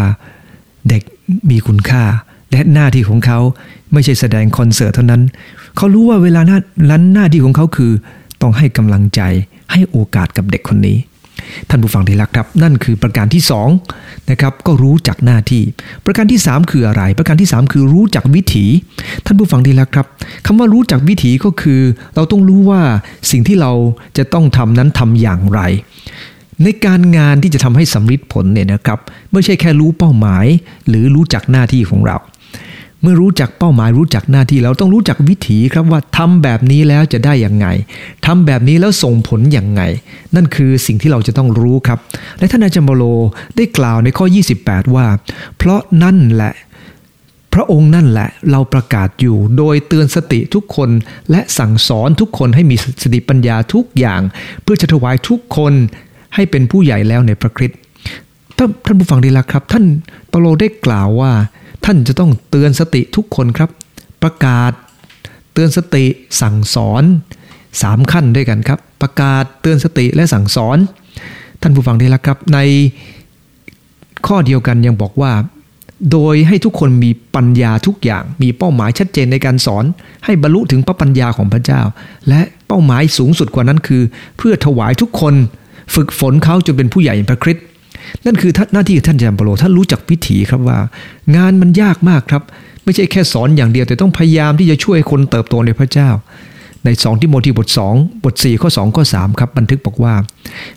[0.89, 1.03] เด็ก
[1.51, 2.03] มีคุณค่า
[2.51, 3.39] และหน้าที่ของเขา
[3.93, 5.23] ไม่ใช่แสดงคอนเสิร์ตเท่านั้น
[5.77, 6.59] เขารู้ว่าเวลาหน้า
[6.91, 7.93] นั้นหน้าที่ของเขาคือ
[8.43, 9.21] ต้องให้กำลังใจ
[9.73, 10.99] ให้โอกาสกับเด็กคนนี้
[11.69, 13.43] ท่านผู้ฟังที่รักครับ นั่นคือประการที่
[13.87, 15.63] 2นะครับก็รู้จักหน้าที่
[16.07, 18.67] ประการที่ 3 คืออะไร ประการที่ 3 คือรู้จักวิถี
[19.27, 20.07] ท่านผู้ฟังที่รักครับ
[20.47, 21.81] คำว่ารู้จักวิถีก็คือ
[22.15, 22.81] เราต้องรู้ว่า
[23.31, 23.73] สิ่งที่เรา
[24.19, 25.61] จะต้องทำนั้นทำอย่างไร
[26.63, 28.99] ในการงานที่จะทำให้สำฤทธิ์ผลเนี่ยนะครับ
[29.33, 30.47] ไม่ใช่แค่รู้เป้าหมาย
[30.89, 32.17] หรือรู้จักหน้าที่ของเรา
[33.03, 37.67] เมื่อรู้จักเป้าหมายรู้จักหน้าที่เราต้องรู้จักวิถีครับว่าทำแบบนี้แล้วจะได้อย่างไง
[38.27, 39.83] ทำแบบนี้แล้วส่งผลอย่างไง
[40.35, 41.99] นั่นคือสิ่งที่เราจะต้องรู้ครับ
[42.39, 43.05] และท่านอาจารย์โมโล
[43.57, 44.27] ได้กล่าวในข้อ
[44.61, 45.07] 28 ว่า
[45.57, 46.53] เพราะนั่นแหละ
[47.55, 50.91] พระองค์นั่นแหละเราประกาศอยู่ โดยเตือนสติทุกคน
[51.31, 54.21] และสั่งสอนทุกคนให้มีสติปัญญาทุกอย่าง
[54.63, 55.73] เพื่อจะถวายทุกคน
[56.35, 57.79] ให้เป็นผู้ใหญ่แล้วในพระคริสต์
[58.57, 59.85] ท่านผู้ฟังดีละครับ ท่าน
[60.29, 61.33] เปโลได้กล่าวว่า
[61.85, 63.71] ท่านจะต้องเตือนสติทุกคนครับ
[64.23, 64.73] ประกาศ
[65.53, 66.05] เตือนสติ
[66.41, 67.03] สั่งสอน
[67.83, 70.79] สามขั้นด้วยกันครับ ประกาศเตือนสติและสั่งสอน
[71.63, 72.59] ท่านผู้ฟังที่รักครับ ใน
[74.27, 75.33] ข้อเดียวกันยังบอกว่า
[76.13, 79.85] โดยให้ทุกคนมีปัญญาทุกอย่าง มีเป้าหมายชัดเจนในการสอน
[80.25, 81.81] ให้บรรลุถึงพระปัญญาของพระเจ้า
[82.29, 84.03] และเป้าหมายสูงสุดกว่านั้นคือ
[84.37, 85.35] เพื่อถวายทุกคน
[85.95, 87.67] ฝึกฝนเขาจนเป็นผู้ใหญ่พระคริสต์
[88.27, 90.79] นั่นคือหน้าที่ของท่านอาจารย์ปโลท่านรู้จักวิถีครับว่า
[91.37, 92.43] งานมันยากมากครับ
[92.85, 96.11] ไม่ใช่แค่สอนอย่างเดียวแต่ต้องพยายามที่จะช่วยคนเติบโตในพระเจ้า
[96.85, 100.15] ในสองที่โมทีบท 2 บท 4 ข้อ 2 ข้อ 3 ครับบันทึกบอกว่า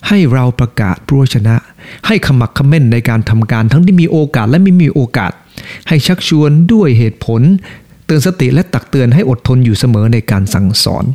[0.07, 1.55] ให้เราประกาศพระชนะ
[2.07, 5.31] ให้ขมักขม้นในการทำการทั้งที่มีโอกาสและไม่มีโอกาส
[5.88, 7.41] ให้ชักชวนด้วยเหตุผล
[8.05, 11.05] เตือนสติและตักเตือนให้อดทนอยู่เสมอในการสั่งสอน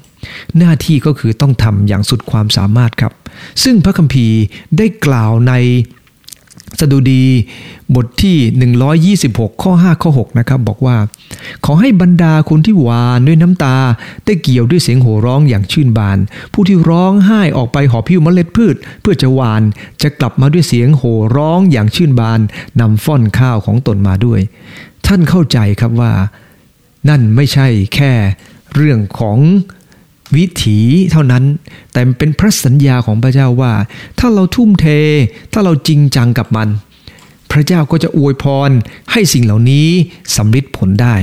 [0.58, 3.12] หน้าที่ก็คือต้องทำอย่างสุดความสามารถครับ
[3.64, 4.38] ซึ่งพระคัมภีร์
[4.78, 5.52] ได้กล่าวใน
[6.80, 7.24] สดุดี
[7.94, 8.36] บทที่
[9.16, 10.96] 126 ข้อ 5 ข้อ 6 นะครับ บอกว่า
[11.64, 13.76] ขอให้บรรดาคนที่หวานด้วยน้ำตา
[14.24, 16.18] ได้เกี่ยวด้วยเสียงโห่ร้องอย่างชื่นบาน
[16.52, 19.62] ผู้ที่ร้องไห้ออกไปหอบพิวเมล็ดพืช เพื่อจะหวาน
[20.02, 22.40] จะกลับมาด้วยเสียงโห่ร้องอย่างชื่นบาน
[22.80, 24.40] นำฟ่อนข้าวของตนมาด้วย
[25.06, 26.12] ท่านเข้าใจครับว่า
[27.08, 28.12] นั่นไม่ใช่แค่
[28.74, 29.38] เรื่องของ
[30.36, 30.78] วิถี
[31.10, 31.44] เท่านั้น
[31.92, 33.72] แต่เป็นพระสัญญาของพระเจ้าว่า
[34.18, 34.86] ถ้าเราทุ่มเท
[35.52, 36.68] ถ้าเราจริงจังกับมัน
[37.52, 38.70] พระเจ้าก็จะอวยพร
[39.12, 39.88] ให้สิ่งเหล่านี้
[40.36, 41.14] สำฤทธิ์ผลได้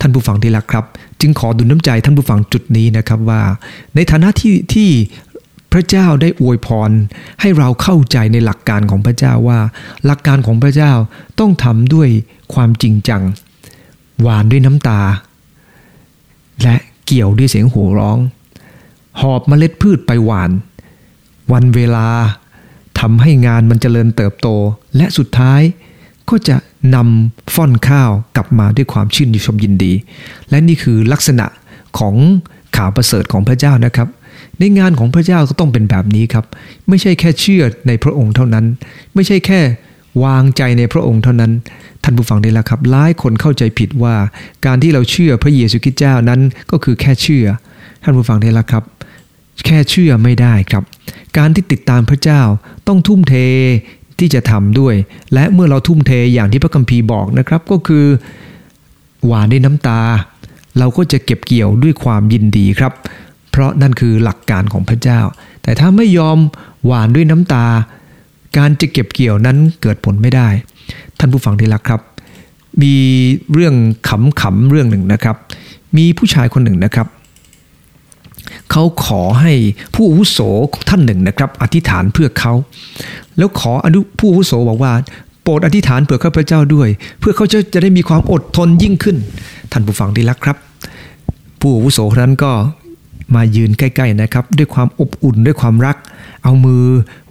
[0.00, 0.84] ท่านผู้ฟังที่รักครับ
[1.20, 3.42] จึงขอดุลน้ำใจท่านผู้ฟังจุดนี้นะครับว่า
[3.94, 4.90] ในฐานะที่ที่
[5.72, 6.90] พระเจ้าได้อวยพร
[7.40, 9.58] ให้เราเข้าใจในหลักการของพระเจ้าว่า
[10.06, 10.92] หลักการของพระเจ้า
[11.40, 12.08] ต้องทำด้วย
[12.54, 13.22] ความจริงจัง
[14.22, 15.00] หวานด้วยน้ำตา
[16.62, 18.18] และ เกี่ยวด้วยเสียงห่ร้อง
[19.20, 20.50] หอบเมล็ดพืชไปหวาน
[21.52, 22.08] วันเวลา
[23.00, 24.48] ทำให้งานมันเจริญเติบโต
[24.96, 25.62] และสุดท้าย
[26.28, 26.56] ก็จะ
[26.94, 29.92] นำฟ่อนข้าวกลับมาด้วยความชื่นชมยินดี
[30.50, 31.46] และนี่คือลักษณะ
[31.98, 32.14] ของ
[32.76, 34.08] ข่าวประเสริฐของพระเจ้านะครับ
[34.58, 36.44] ในงานของพระเจ้าก็ต้องเป็นแบบนี้ครับ
[36.88, 38.64] ไม่ใช่แค่เชื่อในพระองค์เท่านั้น
[39.14, 39.60] ไม่ใช่แค่
[40.24, 41.52] วางใจในพระองค์เท่านั้น
[42.08, 44.14] ท่านผู้ฟังได้แล้วครับหลายคนเข้าใจผิดว่า
[44.66, 46.40] การที่เราเชื่อพระเยซูคริสต์เจ้านั้น
[46.70, 47.46] ก็คือแค่เชื่อ
[48.02, 48.84] ท่านผู้ฟังได้แล้วครับ
[49.66, 50.84] แค่เชื่อไม่ได้ครับ
[51.36, 52.40] การที่ติดตามพระเจ้า
[52.88, 53.34] ต้องทุ่มเท
[54.18, 54.94] ที่จะทำด้วย
[55.34, 58.06] และเมื่อเราทุ่มเทอย่างที่พระคัมภีร์บอกนะครับก็คือ
[59.26, 60.00] หวานด้วยน้ำตา
[60.78, 62.92] เราก็จะเก็บเกี่ยวด้วยความยินดีครับ
[63.50, 65.20] เพราะนั่นคือหลักการของพระเจ้า
[65.62, 66.38] แต่ถ้าไม่ยอม
[66.86, 67.66] หวานด้วยน้ำตา
[68.56, 70.48] การจะเก็บเกี่ยวนั้นเกิดผลไม่ได้
[71.18, 72.00] ท่านผู้ฟังที่รักครับ
[72.82, 72.94] มี
[73.52, 73.74] เรื่อง
[74.08, 75.36] ขำๆเรื่องหนึ่งนะครับ
[75.96, 77.06] มีผู้ชายคนหนึ่งนะครับ
[78.70, 79.52] เขาขอให้
[79.94, 80.38] ผู้อาวุโส
[80.88, 82.52] ท่านหนึ่งนะครับ อธิษฐานเพื่อเขา
[83.38, 84.92] แล้วขออนุผู้อาวุโสบอกว่า
[85.42, 86.88] โปรดอธิษฐานเผื่อข้าพเจ้าด้วย
[87.20, 89.16] เพื่อเขาจะจะได้มีความอดทนยิ่งขึ้น
[89.72, 90.56] ท่านผู้ฟังที่รักครับ
[91.60, 92.52] ผู้อาวุโสนั้นก็
[93.34, 95.96] มายืนใกล้ๆนะครับ ด้วยความอบอุ่นด้วยความรัก
[96.44, 96.84] เอามือ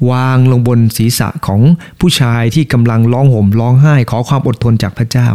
[0.09, 1.61] วางลงบนศีรษะของ
[1.99, 5.27] ผู้ชายที่กำลังร้องห่มร้องไห้ ขอความอดทนจากพระเจ้า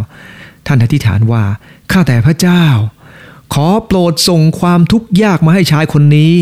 [0.66, 1.42] ท่านอธิษฐานว่า
[1.92, 2.64] ข้าแต่พระเจ้า
[3.55, 6.33] ขอโปรดส่งความทุกข์ยากมาให้ชายคนนี้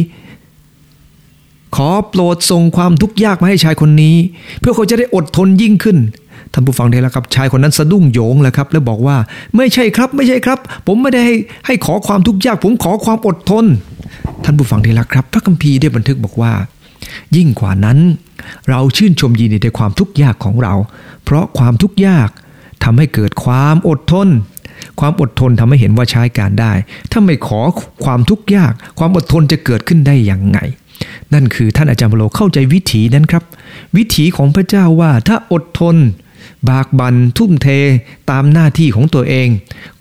[1.76, 4.16] ขอโปรดส่งความทุกข์ยากมาให้ชายคนนี้
[4.60, 5.98] เพื่อเขาจะได้อดทนยิ่งขึ้น
[6.52, 9.16] ท่านผู้ฟังได้แล้วครับชายคนนั้นสะดุ้งโยงแล้วครับ แล้วบอกว่า
[9.56, 13.64] ไม่ใช่ครับ ไม่ใช่ครับ ผมไม่ได้ให้ให้ขอความทุกข์ยาก ผมขอความอดทน
[14.44, 16.52] ท่านผู้ฟังได้แล้วครับ พระคัมภีร์ได้บันทึกบอกว่า
[17.36, 17.98] ยิ่งกว่านั้น
[18.68, 20.74] เราชื่นชมยินดีในความทุกข์ยากของเรา
[21.24, 22.28] เพราะความทุกข์ยาก
[22.84, 24.28] ทำให้เกิดความอดทน
[25.00, 26.72] ความอดทนทำให้เห็นว่าใช้การได้
[27.10, 27.60] ถ้าไม่ขอ
[28.04, 30.58] ความทุกข์ยาก ความอดทนจะเกิดขึ้นได้อย่างไง
[31.34, 33.44] นั่นคือท่านอาจารย์โลเข้าใจวิถีนั้นครับ
[33.96, 35.96] วิถีของพระเจ้าว่าถ้าอดทน
[36.68, 37.68] บากบันทุ่มเท
[38.30, 39.48] ตามหน้าที่ของตัวเอง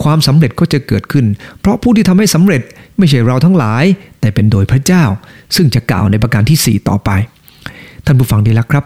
[0.04, 1.26] ความสำเร็จก็จะเกิดขึ้น
[1.60, 2.62] เพราะผู้ที่ทำให้สำเร็จ
[2.98, 3.84] ไม่ใช่เราทั้งหลาย
[4.20, 5.04] แต่เป็นโดยพระเจ้า
[5.56, 7.10] ซึ่งจะกล่าวในประการที่ 4 ต่อไป
[8.06, 8.86] ท่านผู้ฟังดีล้วครับ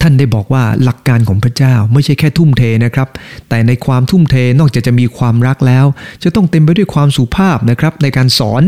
[0.00, 3.08] ท่านได้บอกว่าหลักการของพระเจ้าไม่ใช่แค่ทุ่มเทนะครับ
[3.48, 5.86] แต่ในความทุ่มเทนอกจากจะมีความรักแล้ว
[6.22, 8.62] จะต้องเต็มไปด้วยความสุภาพนะครับในการสอน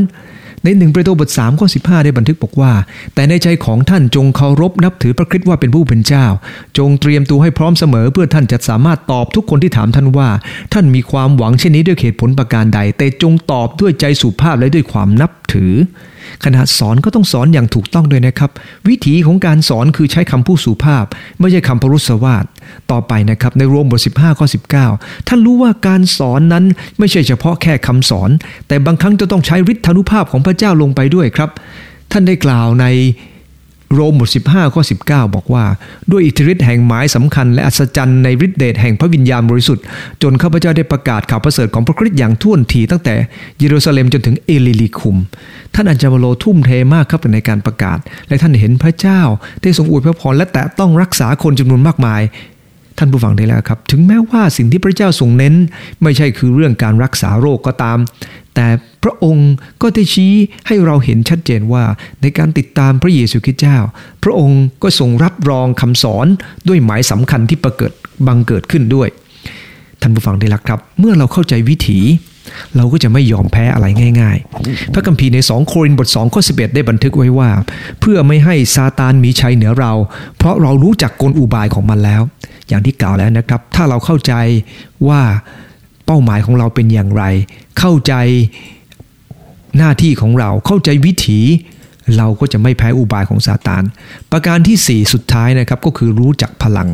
[0.65, 2.73] ในหนึ่งประตูบท3ข้อ15 ได้บันทึกบอกว่า
[3.15, 6.27] แต่ในใจของท่านจงเคารพนับถือพระคริสต์ว่าเป็นผู้เป็นเจ้า
[6.79, 10.29] จงเตรียมตัวให้พร้อมเสมอเพื่อท่านจะสามารถตอบทุกคนที่ถามท่านว่า
[10.73, 15.73] ท่านมีความหวังเช่นนี้ด้วยเหตุผลประการใด แต่จงตอบด้วยใจสุภาพและด้วยความนับถือ
[16.45, 18.51] ขณะสอนก็ต้องสอนอย่างถูกต้องด้วยนะครับ
[18.88, 21.05] วิธีของการสอนคือใช้คำพูดสุภาพ
[21.40, 22.45] ไม่ใช่คำพรุษวาท
[22.90, 24.47] ต่อไปนะครับในรวมบท 15ข้อ
[24.87, 26.64] 19 ท่านรู้ว่าการสอนนั้น
[26.99, 28.31] ไม่ใช่เฉพาะแค่คำสอน
[28.69, 31.51] แต่บางครั้งจะต้องใช้ฤทธานุภาพของพระเจ้าลงไปด้วยครับ
[32.12, 32.87] ท่านได้กล่าวใน
[33.94, 35.64] โรมบท15 ข้อ 19 บอกว่า
[36.11, 39.85] ด้วยอิทธิฤทธิ์แห่งหมายสำคัญและอัศจรรย์ในฤทธิเดชแห่งพระวิญญาณบริสุทธิ์
[40.22, 43.14] จนข้าพเจ้าได้ประกาศข่าวประเสริฐของพระคริสต์อย่างถ้วนถี่ตั้งแต่
[43.59, 45.16] เยรูซาเล็มจนถึงอิลลีริคุม
[45.74, 47.98] ท่านอาจารย์เปาโลทุ่มเทมากครับในการประกาศ
[48.29, 49.20] และท่านเห็นพระเจ้า
[49.62, 52.22] ได้ทรงอวยพระพรและแตะต้องรักษาคนจำนวนมากมาย
[52.98, 55.55] ท่านผู้ฟังที่รักครับ ถึงแม้ว่าสิ่งที่พระเจ้าทรงเน้น
[56.03, 57.98] ไม่ใช่คือเรื่องการรักษาโรคก็ตาม
[58.55, 58.66] แต่
[59.05, 60.33] พระองค์ก็ได้ชี้
[60.67, 61.85] ให้เราเห็นชัดเจนว่า
[62.23, 63.79] ในการติดตามพระเยซูคริสต์เจ้า
[64.23, 66.27] พระองค์ก็ทรงรับรองคำสอน
[66.69, 67.93] ด้วยหมายสำคัญที่ประเกิด
[68.27, 69.09] บังเกิดขึ้นด้วย
[70.01, 72.01] ท่านผู้ฟังได้ละครับ เมื่อเราเข้าใจวิถี
[72.77, 73.87] เราก็จะไม่ยอมแพ้อะไร
[74.21, 77.51] ง่าย ๆ พระคัมภีร์ใน 2 โครินธ์บท2ข้อ11 ได้บันทึกไว้ว่า
[78.01, 79.93] เพื่อไม่ให้ซาตานมีชัยเหนือเรา
[80.37, 82.23] เพราะเรารู้จักกลอุบายของมันแล้ว
[82.69, 84.33] อย่างที่กล่าวแล้วนะครับ ถ้าเราเข้าใจ
[85.09, 85.21] ว่า
[86.07, 87.25] เป้าหมายของเราเป็นอย่างไร
[87.79, 88.15] เข้าใจ
[89.79, 91.41] หน้าที่ของเราเข้าใจวิถี
[92.17, 93.83] เราก็จะไม่แพ้อุบายของซาตาน
[94.33, 96.89] ประการที่ 4 สุดท้ายนะครับก็คือรู้จักพลัง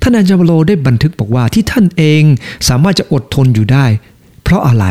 [0.00, 2.22] ท่านอาจารย์โลได้บันทึกบอกว่าที่ท่านเอง
[2.68, 3.86] สามารถจะอดทนอยู่ได้
[4.42, 4.86] เพราะอะไร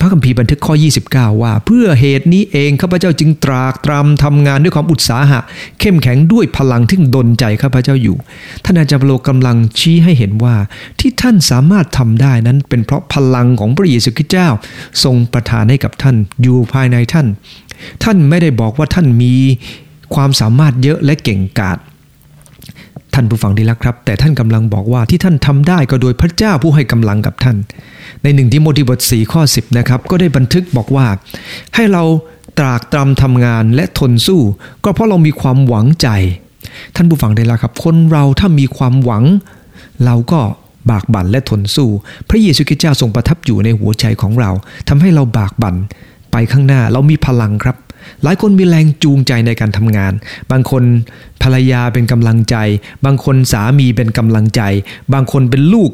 [0.00, 0.74] พระคัมภีร์บันทึกข้อ
[1.06, 5.40] 29 ว่า เพื่อเหตุนี้เองข้าพเจ้าจึงตรากตรำทำงานด้วยความอุตสาหะ
[5.80, 8.16] เข้มแข็งด้วยพลังที่ดนใจข้าพเจ้าอยู่
[8.64, 10.56] ท่านอาจารย์โลกำลังชี้ให้เห็นว่า
[11.00, 14.48] ที่ท่านสามารถทำได้นั้นเป็นเพราะพลังของพระเยซูคริสต์เจ้า
[15.04, 17.26] ทรงประทานให้กับท่านอยู่ภายในท่าน
[18.04, 19.34] ท่านไม่ได้บอกว่าท่านมี
[20.14, 21.78] ความสามารถเยอะและเก่งกาจ
[23.14, 27.56] ท่านผู้ฟังดีแล้วครับ แต่ท่านกำลังบอกว่าที่ท่านทำได้ก็โดยพระเจ้าผู้ให้กำลังกับท่าน
[28.22, 31.06] ในหนึ่งที่โมธิบทสีข้อ 10นะครับก็ได้บันทึกบอกว่า
[31.74, 32.04] ให้เรา
[32.58, 34.40] ตรากตรำทำงานและทนสู้
[34.84, 36.08] ก็เพราะเรามีความหวังใจ
[36.96, 39.24] ท่านผู้ฟังได้ล้วครับ คนเราถ้ามีความหวัง
[40.04, 40.40] เราก็
[40.90, 41.88] บากบั่นและทนสู้
[42.28, 44.50] พระเยซูคริสต์เจ้าทรงประทับอยู่ในหัวใจของเรา
[44.88, 45.76] ทำให้เราบากบั่น
[46.32, 47.76] ไปข้างหน้าเรามีพลังครับ
[48.22, 50.12] หลายคนมีแรงจูงใจในการทำงาน
[50.50, 50.82] บางคน
[51.42, 52.56] ภรรยาเป็นกำลังใจ
[53.04, 54.62] บางคนสามีเป็นกำลังใจ
[55.12, 55.90] บางคนเป็นลูก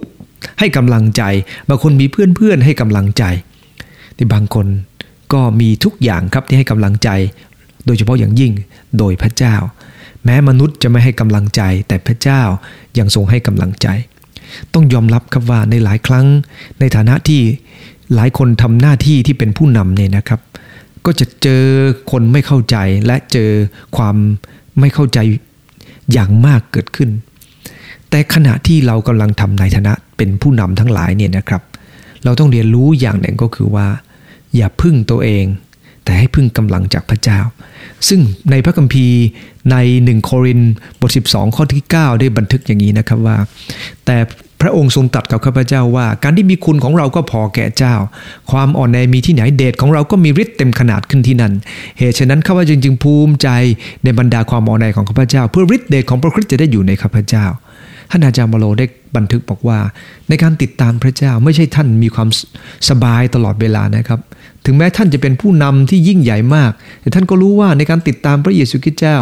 [0.59, 1.23] ให้กำลังใจ
[1.69, 3.25] บางคนมีเพื่อนๆให้กำลังใจ
[4.17, 4.67] ที่บางคน
[5.33, 7.09] ก็มีทุกอย่างครับที่ให้กำลังใจ
[7.87, 8.53] โดยเฉพาะอย่างยิ่ง
[8.99, 9.55] โดยพระเจ้า
[10.25, 12.43] แม้มนุษย์จะไม่ให้กำลังใจ แต่พระเจ้า
[12.99, 13.89] ยังทรงให้กำลังใจ
[14.75, 16.27] ต้องยอมรับครับว่าในหลายครั้ง
[16.81, 17.41] ในฐานะที่
[18.15, 20.41] หลายคนทำหน้าที่ที่เป็นผู้นำเนี่ยนะครับ
[21.05, 21.63] ก็จะเจอ
[22.11, 23.51] คนไม่เข้าใจและเจอ
[23.97, 24.17] ความ
[24.81, 25.19] ไม่เข้าใจ
[26.13, 27.11] อย่างมากเกิดขึ้น
[28.17, 31.63] แต่ขณะที่เรากำลังทำในฐานะเป็นผู้นำทั้งหลายเนี่ยนะครับ
[32.25, 33.87] เราต้องเรียนรู้อย่างหนึ่งก็คือว่า
[34.57, 35.45] อย่าพึ่งตัวเอง
[36.05, 37.41] แต่ให้พึ่งกำลังจากพระเจ้า
[38.09, 39.21] ซึ่งในพระคัมภีร์
[39.71, 40.61] ใน1โคริน
[41.01, 43.37] บท 12 ข้อที่ 9 ได้บันทึกอย่างนี้นะครับว่า
[44.07, 44.17] แต่
[44.61, 47.95] พระองค์ทรงตัดกับข้าพเจ้าว่า การที่มีคุณของเราก็พอแก่เจ้า
[48.51, 51.53] ความอ่อนแอมีที่ไหนเดชของเราก็มีฤทธิ์เต็มขนาดขึ้นที่นั่น
[51.99, 53.49] เหตุฉะนั้นข้าพเจ้าจึงภูมิใจ
[54.05, 57.47] ในบรรดาความอ่อนแอของข้าพเจ้า เพื่อฤทธิ์เดชของพระคริสต์จะได้อยู่ในข้าพเจ้า
[58.11, 59.79] ท่านอาจารย์มาโลได้บันทึกบอกว่า
[60.29, 62.29] ในการติดตามพระเจ้าไม่ใช่ท่านมีความ
[62.89, 64.21] สบายตลอดเวลานะครับ
[64.65, 69.17] ถึงแม้ท่านจะเป็นผู้นำที่ยิ่งใหญ่มาก แต่ท่านก็รู้ว่าในการติดตามพระเยซูคริสต์เจ้า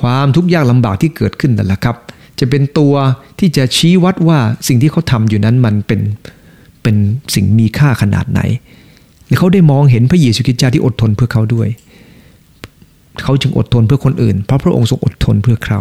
[0.00, 1.96] ความทุกข์ยากลำบากที่เกิดขึ้นนั่นแหละครับ
[2.40, 2.94] จะเป็นตัว
[3.38, 6.00] ที่จะชี้วัดว่าสิ่งที่เขาทำอยู่นั้นมันเป็น
[6.82, 6.96] เป็น
[7.34, 8.40] สิ่งมีค่าขนาดไหน
[9.26, 11.68] และเขาได้มองเห็นพระเยซูคริสต์เจ้าที่อดทนเพื่อเขาด้วย
[13.22, 15.80] เขาจึงอดทนเพื่อคนอื่น เพราะพระองค์ทรงอดทนเพื่อเขา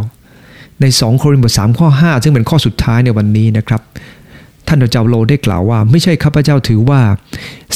[0.81, 3.81] ใน 2 โครินธ์บทสามข้อ 5 ซึ่งเป็นข้อสุดท้ายในวันนี้นะครับ
[4.67, 6.99] ท่านเจ้าโลได้กล่าวว่า ไม่ใช่ข้าพเจ้าถือว่า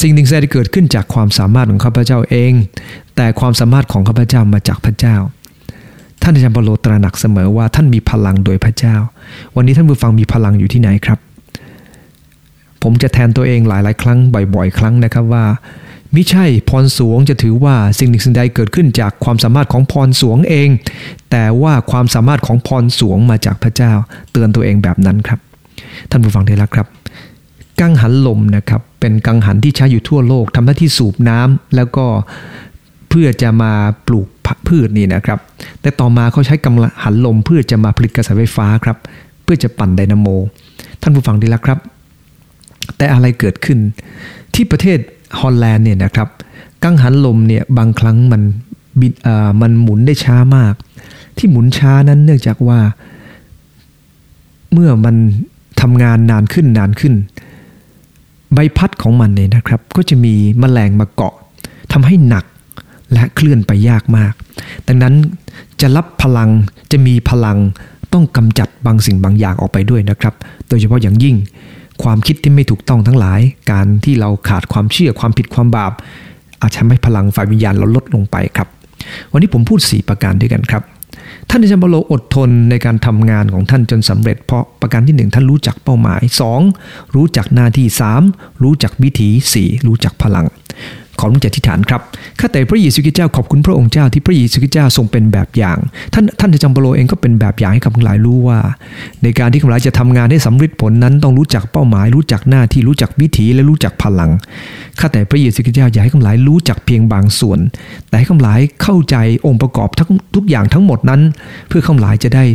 [0.01, 2.53] สิ่งหนึ่งได้เกิดขึ้นจากความสามารถของข้าพเจ้าเอง
[3.15, 5.15] แต่ความสามารถของข้าพเจ้ามาจากพระเจ้า
[6.21, 8.95] ท่านอาจารย์เปโลตระหนักเสมอว่าท่านมีพลังโดยพระเจ้า
[9.55, 11.19] วันนี้ท่านผู้ฟังมีพลังอยู่ที่ไหนครับ
[12.83, 15.45] ผมจะแทนตัวเองหลาย ๆ ครั้งบ่อย ๆ ครั้งนะครับว่า
[16.15, 20.69] มิใช่พรสวงจะถือว่าสิ่งหนึ่งสิ่งใดเกิดขึ้นจากความสามารถของพรสวงเอง
[21.31, 23.91] แต่ว่าความสามารถของพรสวงมาจากพระเจ้า
[24.31, 25.39] เตือนตัวเองแบบนั้นครับ
[26.09, 26.87] ท่านผู้ฟังที่รักครับ
[27.79, 32.05] กังหันลมนะครับเป็นกังหันที่ใช้อยู่ทั่วโลกทำหน้าที่สูบน้ำแล้วก็
[33.09, 33.71] เพื่อจะมา
[34.07, 34.27] ปลูก
[34.67, 35.39] พืชนี่นะครับ
[35.81, 38.97] แต่ต่อมาเขาใช้กังหันลมเพื่อจะมาผลิตกระแสไฟฟ้าครับ
[39.43, 40.27] เพื่อจะปั่นไดนาโม
[41.01, 41.79] ท่านผู้ฟังดีแล้วครับ
[42.97, 43.79] แต่อะไรเกิดขึ้น
[44.53, 44.99] ที่ประเทศ
[45.39, 46.29] ฮอลแลนด์เนี่ยนะครับ
[46.83, 48.41] กังหันลมเนี่ยบางครั้งมัน
[48.99, 50.73] บินอ่ามันหมุนได้ช้ามาก
[51.37, 52.79] ที่หมุนช้านั้นเนื่องจากว่า
[54.73, 55.15] เมื่อมัน
[55.81, 57.13] ทำงานนานขึ้นนานขึ้น
[58.53, 61.35] ใบพัดของมันเนี่ยนะครับ ก็จะมีมแมลงมาเกาะ
[61.91, 62.45] ทำให้หนัก
[63.13, 64.33] และเคลื่อนไปยากมาก
[64.87, 65.13] ดังนั้น
[65.81, 66.49] จะรับพลัง
[66.91, 67.57] จะมีพลัง
[68.13, 70.33] ต้องกำจัดบางสิ่งบางอย่างออกไปด้วยนะครับ
[70.67, 71.35] โดยเฉพาะอย่างยิ่ง
[72.03, 73.39] ความคิดที่ไม่ถูกต้องทั้งหลาย
[73.71, 75.91] การที่เราขาดความเชื่อความผิดความบาป
[76.61, 78.67] อาจทำให้พลังฝ่ายวิญญาณเราลดลงไปครับ
[79.31, 80.83] วันนี้ผมพูด 4 ประการด้วยกันครับ
[81.49, 86.21] ท่านอาจารย์บโลอดทนในการทำงานของท่านจนสำเร็จ เพราะประการที่ 1 ท่านรู้จักเป้าหมาย
[86.67, 87.15] 2.
[87.15, 87.87] รู้จักหน้าที่
[88.25, 88.63] 3.
[88.63, 89.87] รู้จักวิถี 4.
[89.87, 90.45] รู้จักพลัง
[91.19, 92.01] ขอรุ่งจากทิฏฐานครับ
[92.39, 95.77] ข้าแต่พระเยซูคริสต์เจ้าขอบคุณพระองค์เจ้าที่พระเยซูคริสต์เจ้าทรงเป็นแบบอย่าง
[96.13, 98.59] ท่านท่านจัมโบโลเองก็เป็นแบบอย่างให้กับทั้งหลายรู้ว่า
[99.23, 104.31] ในการที่ทั้งหลายจะทำงานให้สำเร็จผลนั้นต้องรู้จักเป้าหมาย รู้จักหน้าที่รู้จักวิถีและรู้จักพลัง
[104.99, 107.59] ข้าแต่พระเยซูคริสต์เจ้าอย่าให้ทั้งหลายรู้จักเพียงบางส่วน
[108.07, 111.21] แต่ให้ทั้งหลายเข้าใจองค์ประกอบทั้งทุกอย่างทั้งหมดนั้น
[111.67, 112.45] เพื่อทั้งหลายจะได้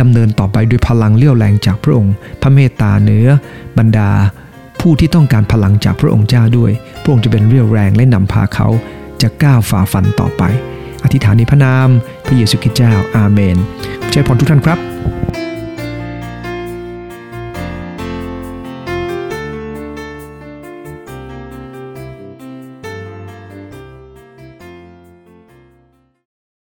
[0.00, 3.26] ดำเนินต่อไปด้วยพลังเลี้ยวแรงจากพระองค์ พระเมตตาเหนือ
[3.78, 4.10] บรรดา
[4.80, 8.68] ผู้ที่ต้องการพลังจากพระองค์เจ้าด้วย พระองค์จะเป็นเรี่ยวแรงและนำพาเขา
[9.22, 10.42] จะก้าวฝ่าฟันต่อไป
[11.04, 11.88] อธิษฐานในพระนาม
[12.26, 13.56] พระเยซูคริสต์เจ้า อาเมน
[14.10, 14.78] ใช้พรทุกท่านครับ